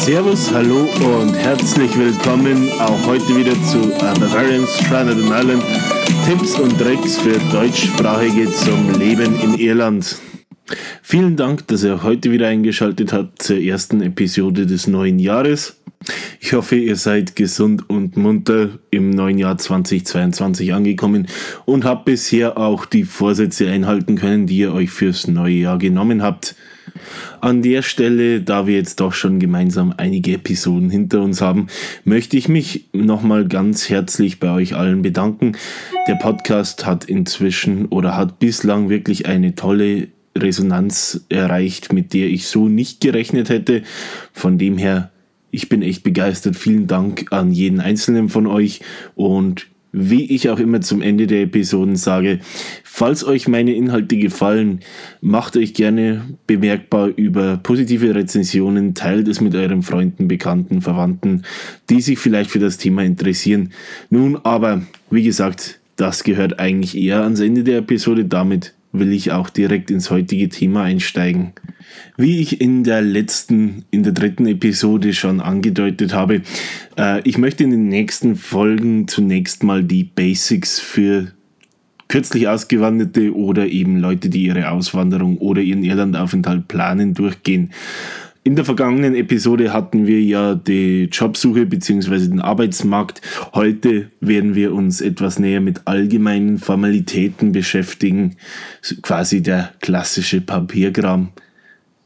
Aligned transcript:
Servus, 0.00 0.50
hallo 0.50 0.88
und 1.20 1.34
herzlich 1.34 1.94
willkommen 1.96 2.70
auch 2.80 3.06
heute 3.06 3.36
wieder 3.36 3.52
zu 3.64 3.90
Bavarian 4.00 4.66
Stranded 4.66 5.18
in 5.18 5.26
Ireland. 5.26 5.62
Tipps 6.26 6.58
und 6.58 6.78
Tricks 6.78 7.18
für 7.18 7.38
Deutschsprachige 7.52 8.50
zum 8.50 8.98
Leben 8.98 9.38
in 9.38 9.58
Irland. 9.58 10.16
Vielen 11.02 11.36
Dank, 11.36 11.68
dass 11.68 11.84
ihr 11.84 12.02
heute 12.02 12.32
wieder 12.32 12.48
eingeschaltet 12.48 13.12
habt 13.12 13.42
zur 13.42 13.58
ersten 13.58 14.00
Episode 14.00 14.66
des 14.66 14.86
neuen 14.86 15.18
Jahres. 15.18 15.76
Ich 16.40 16.54
hoffe, 16.54 16.76
ihr 16.76 16.96
seid 16.96 17.36
gesund 17.36 17.90
und 17.90 18.16
munter 18.16 18.78
im 18.90 19.10
neuen 19.10 19.36
Jahr 19.36 19.58
2022 19.58 20.72
angekommen 20.72 21.28
und 21.66 21.84
habt 21.84 22.06
bisher 22.06 22.56
auch 22.56 22.86
die 22.86 23.04
Vorsätze 23.04 23.68
einhalten 23.68 24.16
können, 24.16 24.46
die 24.46 24.56
ihr 24.56 24.72
euch 24.72 24.90
fürs 24.90 25.26
neue 25.26 25.56
Jahr 25.56 25.76
genommen 25.76 26.22
habt. 26.22 26.56
An 27.40 27.62
der 27.62 27.82
Stelle, 27.82 28.40
da 28.40 28.66
wir 28.66 28.76
jetzt 28.76 29.00
doch 29.00 29.12
schon 29.12 29.38
gemeinsam 29.38 29.94
einige 29.96 30.34
Episoden 30.34 30.90
hinter 30.90 31.22
uns 31.22 31.40
haben, 31.40 31.68
möchte 32.04 32.36
ich 32.36 32.48
mich 32.48 32.86
nochmal 32.92 33.46
ganz 33.48 33.88
herzlich 33.88 34.40
bei 34.40 34.50
euch 34.50 34.74
allen 34.74 35.02
bedanken. 35.02 35.52
Der 36.08 36.16
Podcast 36.16 36.86
hat 36.86 37.04
inzwischen 37.04 37.86
oder 37.86 38.16
hat 38.16 38.38
bislang 38.38 38.88
wirklich 38.88 39.26
eine 39.26 39.54
tolle 39.54 40.08
Resonanz 40.36 41.24
erreicht, 41.28 41.92
mit 41.92 42.12
der 42.14 42.28
ich 42.28 42.46
so 42.46 42.68
nicht 42.68 43.00
gerechnet 43.00 43.48
hätte. 43.48 43.82
Von 44.32 44.58
dem 44.58 44.78
her, 44.78 45.10
ich 45.50 45.68
bin 45.68 45.82
echt 45.82 46.02
begeistert. 46.02 46.56
Vielen 46.56 46.86
Dank 46.86 47.26
an 47.30 47.52
jeden 47.52 47.80
einzelnen 47.80 48.28
von 48.28 48.46
euch 48.46 48.80
und 49.14 49.66
wie 49.92 50.24
ich 50.34 50.48
auch 50.48 50.58
immer 50.58 50.80
zum 50.80 51.02
Ende 51.02 51.26
der 51.26 51.42
Episoden 51.42 51.96
sage, 51.96 52.40
falls 52.84 53.24
euch 53.24 53.48
meine 53.48 53.74
Inhalte 53.74 54.16
gefallen, 54.16 54.80
macht 55.20 55.56
euch 55.56 55.74
gerne 55.74 56.22
bemerkbar 56.46 57.08
über 57.08 57.56
positive 57.56 58.14
Rezensionen, 58.14 58.94
teilt 58.94 59.28
es 59.28 59.40
mit 59.40 59.54
euren 59.54 59.82
Freunden, 59.82 60.28
Bekannten, 60.28 60.80
Verwandten, 60.80 61.42
die 61.88 62.00
sich 62.00 62.18
vielleicht 62.18 62.50
für 62.50 62.58
das 62.58 62.78
Thema 62.78 63.02
interessieren. 63.02 63.72
Nun 64.10 64.36
aber, 64.36 64.82
wie 65.10 65.22
gesagt, 65.22 65.80
das 65.96 66.24
gehört 66.24 66.58
eigentlich 66.58 66.96
eher 66.96 67.22
ans 67.22 67.40
Ende 67.40 67.64
der 67.64 67.78
Episode, 67.78 68.24
damit 68.24 68.74
will 68.92 69.12
ich 69.12 69.32
auch 69.32 69.50
direkt 69.50 69.90
ins 69.90 70.10
heutige 70.10 70.48
Thema 70.48 70.82
einsteigen. 70.82 71.52
Wie 72.16 72.40
ich 72.40 72.60
in 72.60 72.84
der 72.84 73.02
letzten, 73.02 73.84
in 73.90 74.02
der 74.02 74.12
dritten 74.12 74.46
Episode 74.46 75.12
schon 75.12 75.40
angedeutet 75.40 76.12
habe, 76.12 76.42
äh, 76.96 77.20
ich 77.28 77.38
möchte 77.38 77.64
in 77.64 77.70
den 77.70 77.88
nächsten 77.88 78.36
Folgen 78.36 79.08
zunächst 79.08 79.62
mal 79.62 79.82
die 79.84 80.04
Basics 80.04 80.78
für 80.80 81.32
kürzlich 82.08 82.48
Ausgewanderte 82.48 83.34
oder 83.34 83.68
eben 83.68 83.96
Leute, 83.98 84.28
die 84.28 84.44
ihre 84.44 84.70
Auswanderung 84.70 85.38
oder 85.38 85.62
ihren 85.62 85.84
Irlandaufenthalt 85.84 86.66
planen, 86.66 87.14
durchgehen. 87.14 87.70
In 88.42 88.56
der 88.56 88.64
vergangenen 88.64 89.14
Episode 89.14 89.74
hatten 89.74 90.06
wir 90.06 90.22
ja 90.22 90.54
die 90.54 91.10
Jobsuche 91.12 91.66
bzw. 91.66 92.28
den 92.28 92.40
Arbeitsmarkt. 92.40 93.20
Heute 93.52 94.10
werden 94.20 94.54
wir 94.54 94.72
uns 94.72 95.02
etwas 95.02 95.38
näher 95.38 95.60
mit 95.60 95.86
allgemeinen 95.86 96.58
Formalitäten 96.58 97.52
beschäftigen. 97.52 98.36
Quasi 99.02 99.42
der 99.42 99.74
klassische 99.82 100.40
Papierkram, 100.40 101.32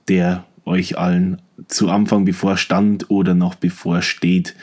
der 0.08 0.44
euch 0.64 0.98
allen 0.98 1.40
zu 1.68 1.88
Anfang 1.88 2.24
bevorstand 2.24 3.10
oder 3.10 3.34
noch 3.34 3.54
bevorsteht. 3.54 4.56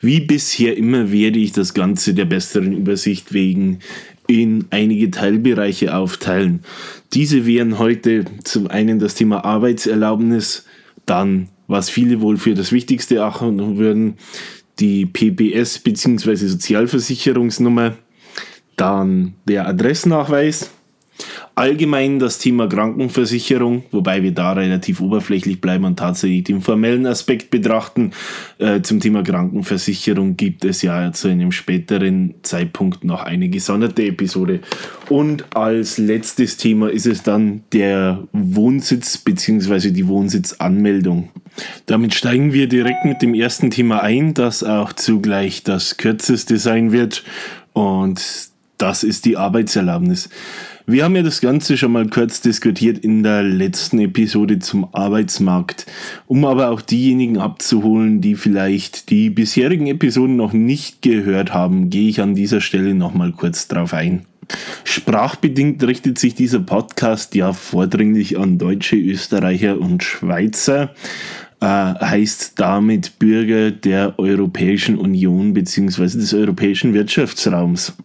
Wie 0.00 0.20
bisher 0.20 0.76
immer 0.76 1.10
werde 1.10 1.40
ich 1.40 1.50
das 1.50 1.74
Ganze 1.74 2.14
der 2.14 2.26
besseren 2.26 2.72
Übersicht 2.72 3.32
wegen 3.32 3.80
in 4.28 4.66
einige 4.70 5.10
Teilbereiche 5.10 5.96
aufteilen. 5.96 6.60
Diese 7.12 7.44
wären 7.44 7.78
heute 7.80 8.24
zum 8.44 8.68
einen 8.68 9.00
das 9.00 9.16
Thema 9.16 9.44
Arbeitserlaubnis, 9.44 10.64
dann, 11.06 11.48
was 11.66 11.88
viele 11.88 12.20
wohl 12.20 12.36
für 12.36 12.54
das 12.54 12.72
Wichtigste 12.72 13.24
achten 13.24 13.78
würden, 13.78 14.16
die 14.78 15.06
PBS 15.06 15.78
bzw. 15.78 16.34
Sozialversicherungsnummer, 16.34 17.96
dann 18.76 19.34
der 19.48 19.66
Adressnachweis, 19.66 20.70
Allgemein 21.58 22.18
das 22.18 22.38
Thema 22.38 22.68
Krankenversicherung, 22.68 23.84
wobei 23.90 24.22
wir 24.22 24.32
da 24.32 24.52
relativ 24.52 25.00
oberflächlich 25.00 25.58
bleiben 25.62 25.86
und 25.86 25.98
tatsächlich 25.98 26.44
den 26.44 26.60
formellen 26.60 27.06
Aspekt 27.06 27.50
betrachten. 27.50 28.10
Äh, 28.58 28.82
zum 28.82 29.00
Thema 29.00 29.22
Krankenversicherung 29.22 30.36
gibt 30.36 30.66
es 30.66 30.82
ja 30.82 31.10
zu 31.14 31.28
einem 31.28 31.52
späteren 31.52 32.34
Zeitpunkt 32.42 33.04
noch 33.04 33.22
eine 33.22 33.48
gesonderte 33.48 34.02
Episode. 34.02 34.60
Und 35.08 35.46
als 35.56 35.96
letztes 35.96 36.58
Thema 36.58 36.90
ist 36.90 37.06
es 37.06 37.22
dann 37.22 37.62
der 37.72 38.28
Wohnsitz 38.32 39.16
bzw. 39.16 39.92
die 39.92 40.08
Wohnsitzanmeldung. 40.08 41.30
Damit 41.86 42.14
steigen 42.14 42.52
wir 42.52 42.68
direkt 42.68 43.06
mit 43.06 43.22
dem 43.22 43.32
ersten 43.32 43.70
Thema 43.70 44.02
ein, 44.02 44.34
das 44.34 44.62
auch 44.62 44.92
zugleich 44.92 45.62
das 45.62 45.96
kürzeste 45.96 46.58
sein 46.58 46.92
wird. 46.92 47.24
Und 47.72 48.20
das 48.78 49.02
ist 49.02 49.24
die 49.24 49.36
Arbeitserlaubnis. 49.36 50.28
Wir 50.86 51.02
haben 51.02 51.16
ja 51.16 51.22
das 51.22 51.40
Ganze 51.40 51.76
schon 51.76 51.92
mal 51.92 52.06
kurz 52.08 52.40
diskutiert 52.40 52.98
in 52.98 53.22
der 53.22 53.42
letzten 53.42 53.98
Episode 53.98 54.60
zum 54.60 54.88
Arbeitsmarkt. 54.94 55.86
Um 56.26 56.44
aber 56.44 56.70
auch 56.70 56.80
diejenigen 56.80 57.38
abzuholen, 57.38 58.20
die 58.20 58.36
vielleicht 58.36 59.10
die 59.10 59.30
bisherigen 59.30 59.88
Episoden 59.88 60.36
noch 60.36 60.52
nicht 60.52 61.02
gehört 61.02 61.52
haben, 61.52 61.90
gehe 61.90 62.08
ich 62.08 62.20
an 62.20 62.36
dieser 62.36 62.60
Stelle 62.60 62.94
nochmal 62.94 63.32
kurz 63.32 63.66
drauf 63.66 63.94
ein. 63.94 64.26
Sprachbedingt 64.84 65.82
richtet 65.82 66.18
sich 66.18 66.34
dieser 66.36 66.60
Podcast 66.60 67.34
ja 67.34 67.52
vordringlich 67.52 68.38
an 68.38 68.58
Deutsche, 68.58 68.96
Österreicher 68.96 69.80
und 69.80 70.04
Schweizer. 70.04 70.94
Äh, 71.66 71.94
heißt 71.98 72.60
damit 72.60 73.18
Bürger 73.18 73.72
der 73.72 74.20
Europäischen 74.20 74.98
Union 74.98 75.52
bzw. 75.52 76.04
des 76.04 76.32
europäischen 76.32 76.94
Wirtschaftsraums. 76.94 77.96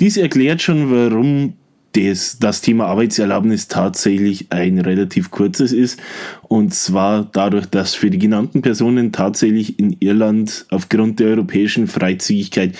Dies 0.00 0.16
erklärt 0.16 0.60
schon, 0.60 0.90
warum 0.90 1.52
das, 1.92 2.40
das 2.40 2.62
Thema 2.62 2.86
Arbeitserlaubnis 2.86 3.68
tatsächlich 3.68 4.46
ein 4.50 4.80
relativ 4.80 5.30
kurzes 5.30 5.72
ist. 5.72 6.02
Und 6.48 6.74
zwar 6.74 7.28
dadurch, 7.32 7.66
dass 7.66 7.94
für 7.94 8.10
die 8.10 8.18
genannten 8.18 8.60
Personen 8.60 9.12
tatsächlich 9.12 9.78
in 9.78 9.96
Irland 10.00 10.66
aufgrund 10.70 11.20
der 11.20 11.28
europäischen 11.28 11.86
Freizügigkeit 11.86 12.76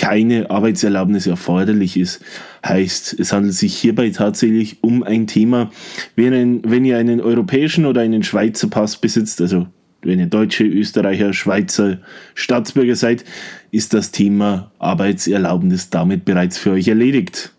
keine 0.00 0.48
Arbeitserlaubnis 0.48 1.26
erforderlich 1.26 1.98
ist. 1.98 2.22
Heißt, 2.64 3.20
es 3.20 3.34
handelt 3.34 3.52
sich 3.52 3.76
hierbei 3.76 4.08
tatsächlich 4.08 4.82
um 4.82 5.02
ein 5.02 5.26
Thema, 5.26 5.70
wenn, 6.16 6.62
wenn 6.64 6.86
ihr 6.86 6.96
einen 6.96 7.20
europäischen 7.20 7.84
oder 7.84 8.00
einen 8.00 8.22
Schweizer 8.22 8.68
Pass 8.68 8.96
besitzt, 8.96 9.42
also 9.42 9.66
wenn 10.00 10.18
ihr 10.18 10.26
Deutsche, 10.26 10.64
Österreicher, 10.64 11.34
Schweizer 11.34 11.98
Staatsbürger 12.34 12.96
seid, 12.96 13.26
ist 13.72 13.92
das 13.92 14.10
Thema 14.10 14.72
Arbeitserlaubnis 14.78 15.90
damit 15.90 16.24
bereits 16.24 16.56
für 16.56 16.70
euch 16.70 16.88
erledigt. 16.88 17.52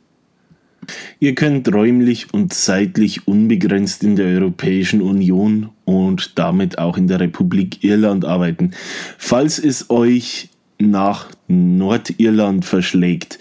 Ihr 1.20 1.36
könnt 1.36 1.72
räumlich 1.72 2.34
und 2.34 2.54
zeitlich 2.54 3.28
unbegrenzt 3.28 4.04
in 4.04 4.16
der 4.16 4.26
Europäischen 4.26 5.04
Union 5.04 5.70
und 5.86 6.40
damit 6.40 6.80
auch 6.80 6.98
in 6.98 7.08
der 7.08 7.20
Republik 7.20 7.84
Irland 7.84 8.26
arbeiten. 8.26 8.72
Falls 9.20 9.60
es 9.60 9.92
euch 9.92 10.50
nach 10.82 11.30
Nordirland 11.48 12.66
verschlägt, 12.66 13.40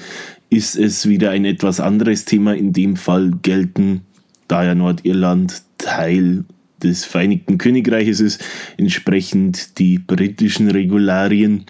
ist 0.50 0.76
es 0.76 1.08
wieder 1.08 1.30
ein 1.30 1.44
etwas 1.44 1.80
anderes 1.80 2.24
Thema. 2.24 2.54
In 2.54 2.72
dem 2.72 2.96
Fall 2.96 3.32
gelten, 3.42 4.02
da 4.48 4.64
ja 4.64 4.74
Nordirland 4.74 5.62
Teil 5.78 6.44
des 6.82 7.04
Vereinigten 7.04 7.58
Königreiches 7.58 8.20
ist, 8.20 8.44
entsprechend 8.76 9.78
die 9.78 9.98
britischen 9.98 10.70
Regularien 10.70 11.66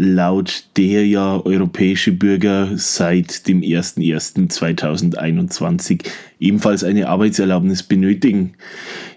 laut 0.00 0.66
der 0.76 1.04
ja 1.08 1.44
europäische 1.44 2.12
Bürger 2.12 2.68
seit 2.76 3.48
dem 3.48 3.62
01.01.2021 3.62 6.04
ebenfalls 6.38 6.84
eine 6.84 7.08
Arbeitserlaubnis 7.08 7.82
benötigen. 7.82 8.52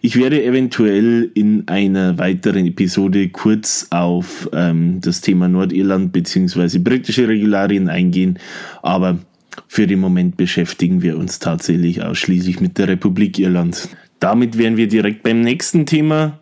Ich 0.01 0.15
werde 0.15 0.43
eventuell 0.43 1.29
in 1.35 1.67
einer 1.67 2.17
weiteren 2.17 2.65
Episode 2.65 3.29
kurz 3.29 3.85
auf 3.91 4.49
ähm, 4.53 5.01
das 5.01 5.21
Thema 5.21 5.47
Nordirland 5.47 6.13
bzw. 6.13 6.79
britische 6.79 7.27
Regularien 7.27 7.87
eingehen, 7.87 8.39
aber 8.81 9.19
für 9.67 9.85
den 9.85 9.99
Moment 9.99 10.35
beschäftigen 10.35 11.03
wir 11.03 11.19
uns 11.19 11.37
tatsächlich 11.37 12.01
ausschließlich 12.01 12.59
mit 12.59 12.79
der 12.79 12.87
Republik 12.87 13.37
Irland. 13.37 13.87
Damit 14.19 14.57
wären 14.57 14.77
wir 14.77 14.87
direkt 14.87 15.21
beim 15.21 15.41
nächsten 15.41 15.85
Thema, 15.85 16.40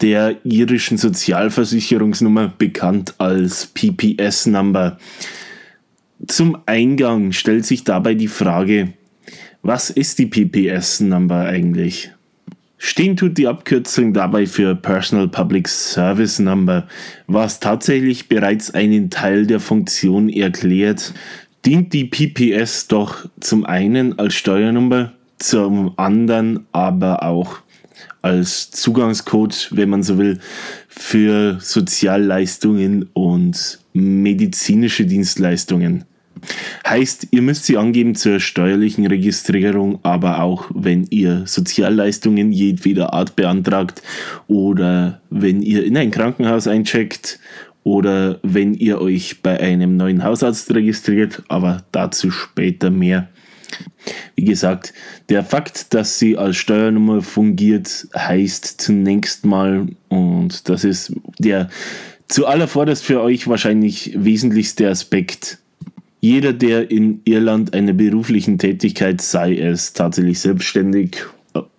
der 0.00 0.36
irischen 0.44 0.98
Sozialversicherungsnummer, 0.98 2.52
bekannt 2.56 3.14
als 3.18 3.66
PPS-Number. 3.66 4.98
Zum 6.26 6.58
Eingang 6.66 7.32
stellt 7.32 7.66
sich 7.66 7.84
dabei 7.84 8.14
die 8.14 8.28
Frage, 8.28 8.92
was 9.62 9.90
ist 9.90 10.18
die 10.18 10.26
PPS-Number 10.26 11.40
eigentlich? 11.40 12.12
Stehen 12.78 13.16
tut 13.16 13.38
die 13.38 13.48
Abkürzung 13.48 14.12
dabei 14.12 14.46
für 14.46 14.74
Personal 14.74 15.28
Public 15.28 15.66
Service 15.66 16.38
Number, 16.38 16.86
was 17.26 17.58
tatsächlich 17.58 18.28
bereits 18.28 18.72
einen 18.72 19.08
Teil 19.08 19.46
der 19.46 19.60
Funktion 19.60 20.28
erklärt, 20.28 21.14
dient 21.64 21.92
die 21.94 22.04
PPS 22.04 22.86
doch 22.86 23.28
zum 23.40 23.64
einen 23.64 24.18
als 24.18 24.34
Steuernummer, 24.34 25.14
zum 25.38 25.98
anderen 25.98 26.66
aber 26.72 27.22
auch 27.22 27.58
als 28.26 28.72
Zugangscode, 28.72 29.68
wenn 29.70 29.88
man 29.88 30.02
so 30.02 30.18
will, 30.18 30.40
für 30.88 31.58
Sozialleistungen 31.60 33.08
und 33.12 33.78
medizinische 33.92 35.06
Dienstleistungen. 35.06 36.04
Heißt, 36.86 37.28
ihr 37.30 37.42
müsst 37.42 37.66
sie 37.66 37.76
angeben 37.76 38.16
zur 38.16 38.40
steuerlichen 38.40 39.06
Registrierung, 39.06 40.00
aber 40.02 40.40
auch 40.40 40.68
wenn 40.74 41.06
ihr 41.10 41.42
Sozialleistungen 41.46 42.50
jedweder 42.50 43.14
Art 43.14 43.36
beantragt 43.36 44.02
oder 44.48 45.20
wenn 45.30 45.62
ihr 45.62 45.84
in 45.84 45.96
ein 45.96 46.10
Krankenhaus 46.10 46.66
eincheckt 46.66 47.38
oder 47.84 48.40
wenn 48.42 48.74
ihr 48.74 49.00
euch 49.00 49.40
bei 49.42 49.60
einem 49.60 49.96
neuen 49.96 50.24
Hausarzt 50.24 50.74
registriert, 50.74 51.44
aber 51.48 51.84
dazu 51.92 52.32
später 52.32 52.90
mehr. 52.90 53.28
Wie 54.34 54.44
gesagt, 54.44 54.92
der 55.28 55.44
Fakt, 55.44 55.94
dass 55.94 56.18
sie 56.18 56.36
als 56.36 56.56
Steuernummer 56.56 57.22
fungiert, 57.22 58.06
heißt 58.14 58.80
zunächst 58.80 59.44
mal, 59.44 59.86
und 60.08 60.68
das 60.68 60.84
ist 60.84 61.12
der 61.38 61.68
zuallervorderst 62.28 63.04
für 63.04 63.20
euch 63.20 63.48
wahrscheinlich 63.48 64.12
wesentlichste 64.16 64.88
Aspekt, 64.88 65.58
jeder, 66.20 66.52
der 66.52 66.90
in 66.90 67.20
Irland 67.24 67.72
einer 67.74 67.92
beruflichen 67.92 68.58
Tätigkeit, 68.58 69.20
sei 69.20 69.56
es 69.56 69.92
tatsächlich 69.92 70.40
selbstständig, 70.40 71.18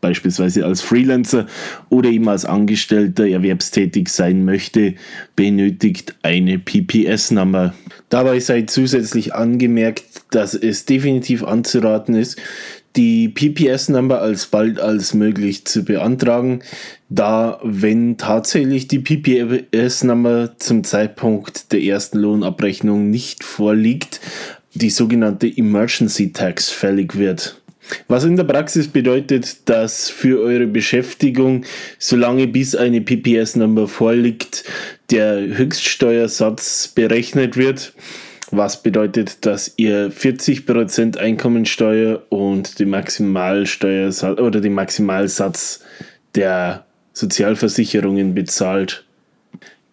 beispielsweise 0.02 0.66
als 0.66 0.82
Freelancer 0.82 1.48
oder 1.90 2.10
eben 2.10 2.30
als 2.30 2.46
Angestellter 2.46 3.28
erwerbstätig 3.28 4.10
sein 4.10 4.46
möchte, 4.46 4.96
benötigt 5.36 6.16
eine 6.24 6.60
PPS-Nummer. 6.60 7.74
Dabei 8.10 8.40
sei 8.40 8.64
zusätzlich 8.64 9.34
angemerkt, 9.34 10.04
dass 10.32 10.54
es 10.54 10.86
definitiv 10.86 11.44
anzuraten 11.44 12.16
ist, 12.16 12.38
die 12.96 13.30
PPS-Nummer 13.30 14.20
als 14.22 14.48
bald 14.48 14.80
als 14.80 15.14
möglich 15.14 15.66
zu 15.66 15.84
beantragen, 15.84 16.62
da 17.10 17.60
wenn 17.64 18.18
tatsächlich 18.18 18.88
die 18.88 19.00
PPS-Nummer 19.00 20.58
zum 20.58 20.84
Zeitpunkt 20.84 21.72
der 21.72 21.84
ersten 21.84 22.18
Lohnabrechnung 22.18 23.10
nicht 23.10 23.44
vorliegt, 23.44 24.20
die 24.74 24.90
sogenannte 24.90 25.48
Emergency 25.48 26.32
Tax 26.32 26.70
fällig 26.70 27.18
wird. 27.18 27.62
Was 28.08 28.26
in 28.26 28.36
der 28.36 28.44
Praxis 28.44 28.88
bedeutet, 28.88 29.70
dass 29.70 30.10
für 30.10 30.42
eure 30.42 30.68
Beschäftigung, 30.68 31.64
solange 32.00 32.48
bis 32.48 32.76
eine 32.76 33.00
PPS-Nummer 33.00 33.88
vorliegt, 33.88 34.66
der 35.10 35.40
Höchststeuersatz 35.40 36.90
berechnet 36.90 37.58
wird 37.58 37.94
was 38.52 38.82
bedeutet, 38.82 39.46
dass 39.46 39.74
ihr 39.78 40.12
40% 40.12 41.18
Einkommensteuer 41.18 42.24
und 42.30 42.80
die 42.80 42.86
Maximalsteuersatz 42.86 44.40
oder 44.40 44.62
den 44.62 44.74
Maximalsatz 44.74 45.84
der 46.36 46.86
Sozialversicherungen 47.14 48.34
bezahlt. 48.34 49.04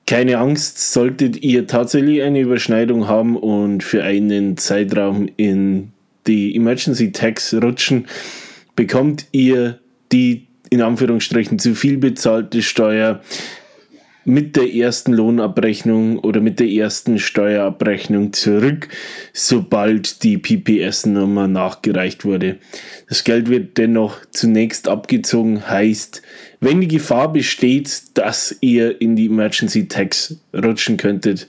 Keine 0.07 0.39
Angst, 0.39 0.93
solltet 0.93 1.43
ihr 1.43 1.67
tatsächlich 1.67 2.23
eine 2.23 2.41
Überschneidung 2.41 3.09
haben 3.09 3.37
und 3.37 3.83
für 3.83 4.05
einen 4.05 4.57
Zeitraum 4.57 5.29
in 5.37 5.93
die 6.27 6.55
Emergency 6.55 7.11
Tax 7.13 7.55
rutschen, 7.55 8.07
bekommt 8.77 9.27
ihr 9.33 9.81
die 10.13 10.47
in 10.71 10.83
Anführungsstrichen 10.83 11.59
zu 11.59 11.75
viel 11.75 11.97
bezahlte 11.97 12.63
Steuer 12.63 13.21
mit 14.25 14.57
der 14.57 14.73
ersten 14.73 15.13
Lohnabrechnung 15.13 16.19
oder 16.19 16.41
mit 16.41 16.61
der 16.61 16.69
ersten 16.69 17.19
Steuerabrechnung 17.19 18.33
zurück, 18.33 18.89
sobald 19.33 20.23
die 20.23 20.39
PPS-Nummer 20.39 21.47
nachgereicht 21.47 22.25
wurde. 22.25 22.57
Das 23.09 23.25
Geld 23.25 23.49
wird 23.49 23.77
dennoch 23.79 24.19
zunächst 24.31 24.89
abgezogen, 24.89 25.69
heißt, 25.69 26.23
wenn 26.61 26.81
die 26.81 26.89
Gefahr 26.89 27.33
besteht, 27.33 28.03
dass 28.15 28.57
ihr 28.61 29.01
in 29.01 29.17
die 29.17 29.27
Emergency 29.27 29.89
Tax 29.89 30.39
rutschen 30.55 30.97
könntet, 30.97 31.47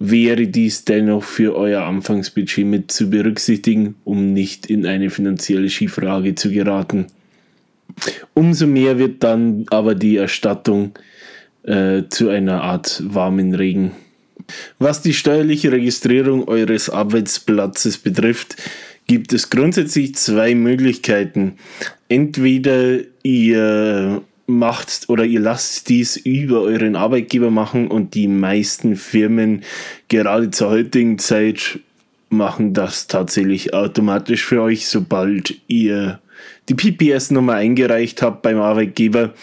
wäre 0.00 0.48
dies 0.48 0.84
dennoch 0.84 1.22
für 1.22 1.54
euer 1.54 1.82
Anfangsbudget 1.82 2.66
mit 2.66 2.90
zu 2.90 3.08
berücksichtigen, 3.08 3.94
um 4.04 4.32
nicht 4.32 4.66
in 4.66 4.84
eine 4.84 5.10
finanzielle 5.10 5.70
Schieflage 5.70 6.34
zu 6.34 6.50
geraten. 6.50 7.06
Umso 8.34 8.66
mehr 8.66 8.98
wird 8.98 9.22
dann 9.22 9.66
aber 9.70 9.94
die 9.94 10.16
Erstattung 10.16 10.92
äh, 11.64 12.02
zu 12.08 12.28
einer 12.28 12.62
Art 12.62 13.02
warmen 13.06 13.54
Regen. 13.54 13.92
Was 14.78 15.02
die 15.02 15.14
steuerliche 15.14 15.72
Registrierung 15.72 16.48
eures 16.48 16.90
Arbeitsplatzes 16.90 17.98
betrifft, 17.98 18.56
gibt 19.06 19.32
es 19.32 19.50
grundsätzlich 19.50 20.14
zwei 20.16 20.54
Möglichkeiten. 20.54 21.58
Entweder 22.08 22.98
ihr 23.22 24.22
macht 24.46 25.08
oder 25.08 25.24
ihr 25.24 25.40
lasst 25.40 25.88
dies 25.88 26.16
über 26.16 26.62
euren 26.62 26.96
Arbeitgeber 26.96 27.50
machen 27.50 27.88
und 27.88 28.14
die 28.14 28.28
meisten 28.28 28.96
Firmen 28.96 29.62
gerade 30.08 30.50
zur 30.50 30.70
heutigen 30.70 31.18
Zeit 31.18 31.78
machen 32.28 32.74
das 32.74 33.06
tatsächlich 33.06 33.74
automatisch 33.74 34.44
für 34.44 34.62
euch, 34.62 34.88
sobald 34.88 35.54
ihr 35.68 36.20
die 36.68 36.74
PPS-Nummer 36.74 37.54
eingereicht 37.54 38.22
habt 38.22 38.42
beim 38.42 38.58
Arbeitgeber. 38.58 39.34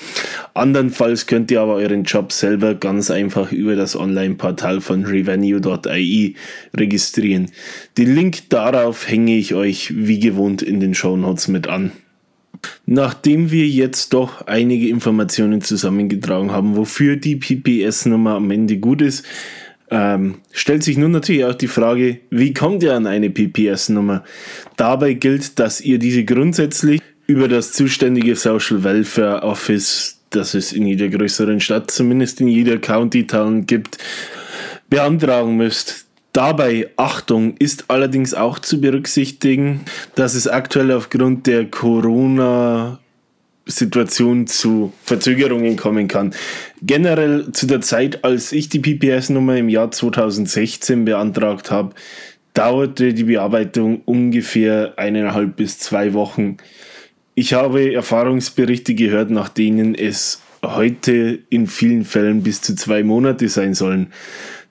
Andernfalls 0.53 1.27
könnt 1.27 1.51
ihr 1.51 1.61
aber 1.61 1.75
euren 1.75 2.03
Job 2.03 2.31
selber 2.31 2.75
ganz 2.75 3.11
einfach 3.11 3.51
über 3.51 3.75
das 3.75 3.95
Online-Portal 3.95 4.81
von 4.81 5.05
revenue.ie 5.05 6.35
registrieren. 6.75 7.51
Den 7.97 8.15
Link 8.15 8.49
darauf 8.49 9.07
hänge 9.09 9.35
ich 9.35 9.53
euch 9.53 9.93
wie 9.95 10.19
gewohnt 10.19 10.61
in 10.61 10.79
den 10.79 10.93
Show 10.93 11.17
Notes 11.17 11.47
mit 11.47 11.67
an. 11.67 11.91
Nachdem 12.85 13.51
wir 13.51 13.67
jetzt 13.67 14.13
doch 14.13 14.47
einige 14.47 14.89
Informationen 14.89 15.61
zusammengetragen 15.61 16.51
haben, 16.51 16.75
wofür 16.75 17.15
die 17.15 17.35
PPS-Nummer 17.35 18.35
am 18.35 18.51
Ende 18.51 18.77
gut 18.77 19.01
ist, 19.01 19.25
ähm, 19.91 20.35
stellt 20.51 20.83
sich 20.83 20.97
nun 20.97 21.11
natürlich 21.11 21.45
auch 21.45 21.55
die 21.55 21.67
Frage, 21.67 22.19
wie 22.29 22.53
kommt 22.53 22.83
ihr 22.83 22.93
an 22.93 23.07
eine 23.07 23.29
PPS-Nummer? 23.29 24.23
Dabei 24.77 25.13
gilt, 25.13 25.59
dass 25.59 25.81
ihr 25.81 25.99
diese 25.99 26.23
grundsätzlich 26.25 27.01
über 27.25 27.47
das 27.47 27.73
zuständige 27.73 28.35
Social 28.35 28.83
Welfare 28.83 29.43
Office, 29.43 30.19
das 30.29 30.53
es 30.53 30.73
in 30.73 30.85
jeder 30.85 31.09
größeren 31.09 31.59
Stadt, 31.59 31.91
zumindest 31.91 32.41
in 32.41 32.47
jeder 32.47 32.77
County 32.77 33.25
Town 33.25 33.65
gibt, 33.65 33.97
beantragen 34.89 35.57
müsst. 35.57 36.05
Dabei, 36.33 36.89
Achtung, 36.95 37.57
ist 37.57 37.85
allerdings 37.87 38.35
auch 38.35 38.59
zu 38.59 38.79
berücksichtigen, 38.79 39.81
dass 40.13 40.35
es 40.35 40.47
aktuell 40.47 40.91
aufgrund 40.91 41.47
der 41.47 41.65
Corona 41.65 42.99
Situation 43.69 44.47
zu 44.47 44.91
Verzögerungen 45.03 45.77
kommen 45.77 46.07
kann. 46.07 46.33
Generell 46.81 47.51
zu 47.51 47.67
der 47.67 47.81
Zeit, 47.81 48.23
als 48.23 48.51
ich 48.51 48.69
die 48.69 48.79
PPS-Nummer 48.79 49.57
im 49.57 49.69
Jahr 49.69 49.91
2016 49.91 51.05
beantragt 51.05 51.71
habe, 51.71 51.93
dauerte 52.53 53.13
die 53.13 53.25
Bearbeitung 53.25 54.01
ungefähr 54.05 54.93
eineinhalb 54.97 55.55
bis 55.55 55.79
zwei 55.79 56.13
Wochen. 56.13 56.57
Ich 57.35 57.53
habe 57.53 57.93
Erfahrungsberichte 57.93 58.95
gehört, 58.95 59.29
nach 59.29 59.49
denen 59.49 59.95
es 59.95 60.41
heute 60.63 61.39
in 61.49 61.67
vielen 61.67 62.03
Fällen 62.03 62.43
bis 62.43 62.61
zu 62.61 62.75
zwei 62.75 63.03
Monate 63.03 63.47
sein 63.47 63.73
sollen. 63.73 64.11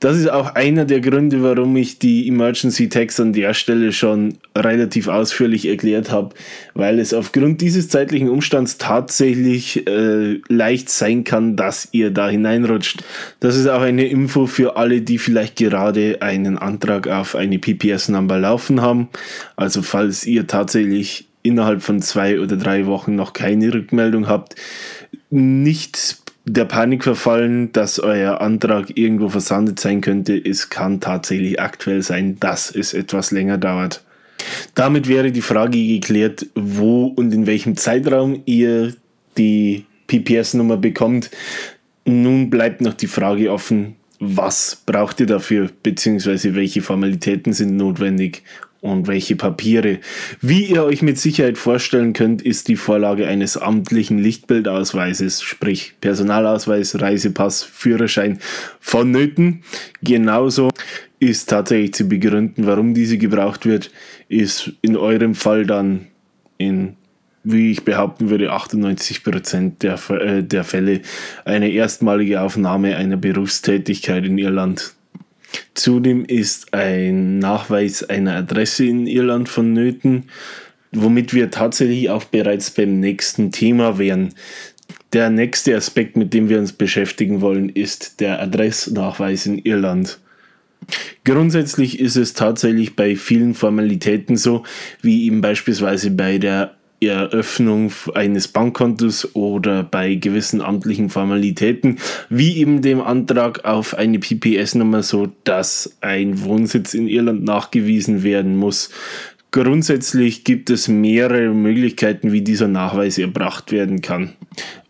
Das 0.00 0.16
ist 0.16 0.30
auch 0.30 0.54
einer 0.54 0.84
der 0.84 1.00
Gründe, 1.00 1.42
warum 1.42 1.74
ich 1.76 1.98
die 1.98 2.28
Emergency 2.28 2.88
Tags 2.88 3.18
an 3.18 3.32
der 3.32 3.52
Stelle 3.52 3.92
schon 3.92 4.34
relativ 4.56 5.08
ausführlich 5.08 5.66
erklärt 5.66 6.12
habe, 6.12 6.36
weil 6.74 7.00
es 7.00 7.12
aufgrund 7.12 7.60
dieses 7.60 7.88
zeitlichen 7.88 8.28
Umstands 8.28 8.78
tatsächlich 8.78 9.88
äh, 9.88 10.40
leicht 10.48 10.88
sein 10.88 11.24
kann, 11.24 11.56
dass 11.56 11.88
ihr 11.90 12.12
da 12.12 12.28
hineinrutscht. 12.28 13.02
Das 13.40 13.56
ist 13.56 13.66
auch 13.66 13.82
eine 13.82 14.06
Info 14.06 14.46
für 14.46 14.76
alle, 14.76 15.00
die 15.00 15.18
vielleicht 15.18 15.56
gerade 15.56 16.22
einen 16.22 16.58
Antrag 16.58 17.08
auf 17.08 17.34
eine 17.34 17.58
PPS-Number 17.58 18.38
laufen 18.38 18.80
haben. 18.80 19.08
Also 19.56 19.82
falls 19.82 20.24
ihr 20.26 20.46
tatsächlich 20.46 21.26
innerhalb 21.42 21.82
von 21.82 22.02
zwei 22.02 22.38
oder 22.40 22.56
drei 22.56 22.86
Wochen 22.86 23.16
noch 23.16 23.32
keine 23.32 23.74
Rückmeldung 23.74 24.28
habt, 24.28 24.54
nicht 25.30 26.18
der 26.48 26.64
Panik 26.64 27.04
verfallen, 27.04 27.72
dass 27.72 27.98
euer 27.98 28.40
Antrag 28.40 28.96
irgendwo 28.96 29.28
versandet 29.28 29.78
sein 29.80 30.00
könnte. 30.00 30.36
Es 30.36 30.70
kann 30.70 31.00
tatsächlich 31.00 31.60
aktuell 31.60 32.02
sein, 32.02 32.38
dass 32.40 32.74
es 32.74 32.94
etwas 32.94 33.30
länger 33.30 33.58
dauert. 33.58 34.02
Damit 34.74 35.08
wäre 35.08 35.30
die 35.32 35.42
Frage 35.42 35.78
geklärt, 35.78 36.46
wo 36.54 37.06
und 37.06 37.34
in 37.34 37.46
welchem 37.46 37.76
Zeitraum 37.76 38.42
ihr 38.46 38.94
die 39.36 39.84
PPS-Nummer 40.06 40.76
bekommt. 40.76 41.30
Nun 42.04 42.48
bleibt 42.48 42.80
noch 42.80 42.94
die 42.94 43.08
Frage 43.08 43.52
offen, 43.52 43.96
was 44.20 44.82
braucht 44.86 45.20
ihr 45.20 45.26
dafür, 45.26 45.70
beziehungsweise 45.82 46.54
welche 46.54 46.82
Formalitäten 46.82 47.52
sind 47.52 47.76
notwendig 47.76 48.42
und 48.88 49.06
welche 49.06 49.36
Papiere. 49.36 49.98
Wie 50.40 50.64
ihr 50.64 50.84
euch 50.84 51.02
mit 51.02 51.18
Sicherheit 51.18 51.58
vorstellen 51.58 52.12
könnt, 52.12 52.42
ist 52.42 52.68
die 52.68 52.76
Vorlage 52.76 53.26
eines 53.26 53.56
amtlichen 53.56 54.18
Lichtbildausweises, 54.18 55.42
sprich 55.42 55.94
Personalausweis, 56.00 57.00
Reisepass, 57.00 57.62
Führerschein 57.62 58.38
vonnöten. 58.80 59.62
Genauso 60.02 60.70
ist 61.18 61.48
tatsächlich 61.48 61.94
zu 61.94 62.04
begründen, 62.08 62.66
warum 62.66 62.94
diese 62.94 63.18
gebraucht 63.18 63.66
wird, 63.66 63.90
ist 64.28 64.72
in 64.82 64.96
eurem 64.96 65.34
Fall 65.34 65.66
dann 65.66 66.06
in 66.58 66.96
wie 67.44 67.70
ich 67.70 67.84
behaupten 67.84 68.30
würde, 68.30 68.52
98 68.52 69.24
Prozent 69.24 69.82
der, 69.82 69.98
äh, 70.10 70.42
der 70.42 70.64
Fälle 70.64 71.00
eine 71.44 71.70
erstmalige 71.70 72.42
Aufnahme 72.42 72.96
einer 72.96 73.16
Berufstätigkeit 73.16 74.24
in 74.24 74.38
Irland. 74.38 74.94
Zudem 75.74 76.24
ist 76.24 76.74
ein 76.74 77.38
Nachweis 77.38 78.02
einer 78.02 78.34
Adresse 78.34 78.84
in 78.84 79.06
Irland 79.06 79.48
vonnöten, 79.48 80.24
womit 80.92 81.34
wir 81.34 81.50
tatsächlich 81.50 82.10
auch 82.10 82.24
bereits 82.24 82.70
beim 82.70 83.00
nächsten 83.00 83.52
Thema 83.52 83.98
wären. 83.98 84.34
Der 85.12 85.30
nächste 85.30 85.76
Aspekt, 85.76 86.16
mit 86.16 86.34
dem 86.34 86.48
wir 86.48 86.58
uns 86.58 86.72
beschäftigen 86.72 87.40
wollen, 87.40 87.68
ist 87.70 88.20
der 88.20 88.42
Adressnachweis 88.42 89.46
in 89.46 89.58
Irland. 89.58 90.18
Grundsätzlich 91.24 91.98
ist 91.98 92.16
es 92.16 92.34
tatsächlich 92.34 92.96
bei 92.96 93.16
vielen 93.16 93.54
Formalitäten 93.54 94.36
so, 94.36 94.64
wie 95.02 95.26
eben 95.26 95.40
beispielsweise 95.40 96.10
bei 96.10 96.38
der 96.38 96.77
Eröffnung 97.00 97.92
eines 98.14 98.48
Bankkontos 98.48 99.34
oder 99.34 99.82
bei 99.82 100.14
gewissen 100.14 100.60
amtlichen 100.60 101.10
Formalitäten, 101.10 101.98
wie 102.28 102.56
eben 102.58 102.82
dem 102.82 103.00
Antrag 103.00 103.64
auf 103.64 103.94
eine 103.94 104.18
PPS-Nummer, 104.18 105.02
so 105.02 105.28
dass 105.44 105.96
ein 106.00 106.42
Wohnsitz 106.42 106.94
in 106.94 107.06
Irland 107.08 107.44
nachgewiesen 107.44 108.22
werden 108.22 108.56
muss. 108.56 108.90
Grundsätzlich 109.50 110.44
gibt 110.44 110.68
es 110.68 110.88
mehrere 110.88 111.54
Möglichkeiten, 111.54 112.32
wie 112.32 112.42
dieser 112.42 112.68
Nachweis 112.68 113.16
erbracht 113.16 113.72
werden 113.72 114.02
kann. 114.02 114.34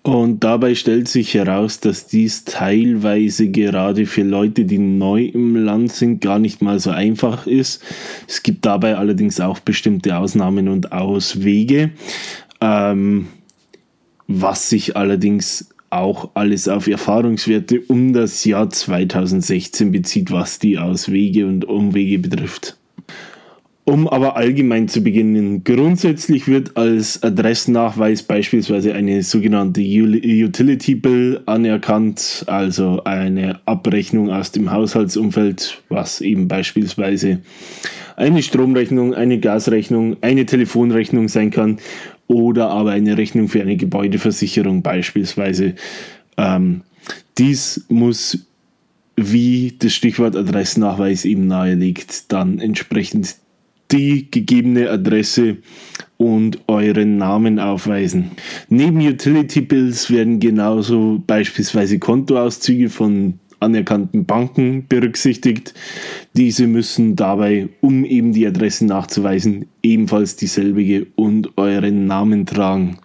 Und 0.09 0.43
dabei 0.43 0.75
stellt 0.75 1.07
sich 1.07 1.35
heraus, 1.35 1.81
dass 1.81 2.07
dies 2.07 2.45
teilweise 2.45 3.50
gerade 3.50 4.07
für 4.07 4.23
Leute, 4.23 4.65
die 4.65 4.79
neu 4.79 5.27
im 5.27 5.55
Land 5.55 5.93
sind, 5.93 6.23
gar 6.23 6.38
nicht 6.38 6.62
mal 6.62 6.79
so 6.81 6.88
einfach 6.88 7.47
ist. 7.47 7.85
Es 8.27 8.43
gibt 8.43 8.65
dabei 8.65 8.97
allerdings 8.97 9.38
auch 9.38 9.59
bestimmte 9.59 10.17
Ausnahmen 10.17 10.69
und 10.69 10.93
Auswege, 10.93 11.91
ähm, 12.62 13.29
was 14.27 14.71
sich 14.71 14.97
allerdings 14.97 15.69
auch 15.91 16.31
alles 16.33 16.69
auf 16.69 16.88
Erfahrungswerte 16.88 17.83
um 17.88 18.15
das 18.15 18.47
Jahr 18.47 18.71
2016 18.71 19.93
bezieht, 19.93 20.31
was 20.31 20.59
die 20.59 20.79
Auswege 20.79 21.47
und 21.47 21.67
Umwege 21.67 22.19
betrifft. 22.19 22.77
Um 23.88 24.07
aber 24.07 24.37
allgemein 24.37 24.87
zu 24.87 25.00
beginnen, 25.00 25.64
grundsätzlich 25.64 26.47
wird 26.47 26.76
als 26.76 27.23
Adressnachweis 27.23 28.23
beispielsweise 28.23 28.92
eine 28.92 29.23
sogenannte 29.23 29.80
Utility 29.80 30.95
Bill 30.95 31.40
anerkannt, 31.47 32.45
also 32.49 33.02
eine 33.04 33.61
Abrechnung 33.64 34.28
aus 34.28 34.52
dem 34.52 34.73
Haushaltsumfeld, 34.73 35.83
was 35.88 36.21
eben 36.21 36.49
beispielsweise 36.49 37.40
eine 38.16 38.42
Stromrechnung, 38.42 39.14
eine 39.14 39.40
Gasrechnung, 39.40 40.18
eine 40.21 40.45
Telefonrechnung 40.45 41.28
sein 41.28 41.50
kann 41.50 41.78
oder 42.26 42.68
aber 42.68 42.90
eine 42.90 43.16
Rechnung 43.16 43.49
für 43.49 43.62
eine 43.62 43.78
Gebäudeversicherung 43.78 44.83
beispielsweise. 44.83 45.76
Ähm, 46.37 46.83
dies 47.38 47.87
muss 47.88 48.47
wie 49.16 49.76
das 49.78 49.95
Stichwort 49.95 50.37
Adressnachweis 50.37 51.25
eben 51.25 51.47
nahelegt, 51.47 52.30
dann 52.30 52.59
entsprechend 52.59 53.37
die 53.90 54.30
gegebene 54.30 54.90
Adresse 54.90 55.59
und 56.16 56.59
euren 56.66 57.16
Namen 57.16 57.59
aufweisen. 57.59 58.33
Neben 58.68 59.00
Utility 59.00 59.61
Bills 59.61 60.11
werden 60.11 60.40
genauso 60.40 61.23
beispielsweise 61.26 61.99
Kontoauszüge 61.99 62.90
von 62.90 63.38
anerkannten 63.61 64.25
Banken 64.25 64.87
berücksichtigt. 64.88 65.75
Diese 66.37 66.66
müssen 66.66 67.16
dabei, 67.16 67.68
um 67.80 68.04
eben 68.04 68.33
die 68.33 68.47
Adresse 68.47 68.87
nachzuweisen, 68.87 69.66
ebenfalls 69.83 70.37
dieselbige 70.37 71.07
und 71.16 71.57
euren 71.57 72.07
Namen 72.07 72.47
tragen. 72.47 72.99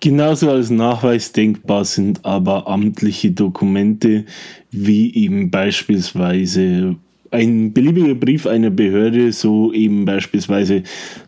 Genauso 0.00 0.50
als 0.50 0.70
Nachweis 0.70 1.32
denkbar 1.32 1.84
sind 1.84 2.24
aber 2.24 2.68
amtliche 2.68 3.30
Dokumente, 3.30 4.26
wie 4.70 5.14
eben 5.14 5.50
beispielsweise 5.50 6.96
ein 7.30 7.72
beliebiger 7.72 8.14
Brief 8.14 8.46
einer 8.46 8.70
Behörde, 8.70 9.32
so 9.32 9.72
eben 9.72 10.04
beispielsweise 10.04 10.82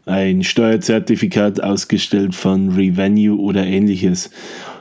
ein 0.05 0.45
Steuerzertifikat 0.45 1.62
ausgestellt 1.62 2.35
von 2.35 2.71
Revenue 2.71 3.38
oder 3.38 3.65
ähnliches. 3.67 4.31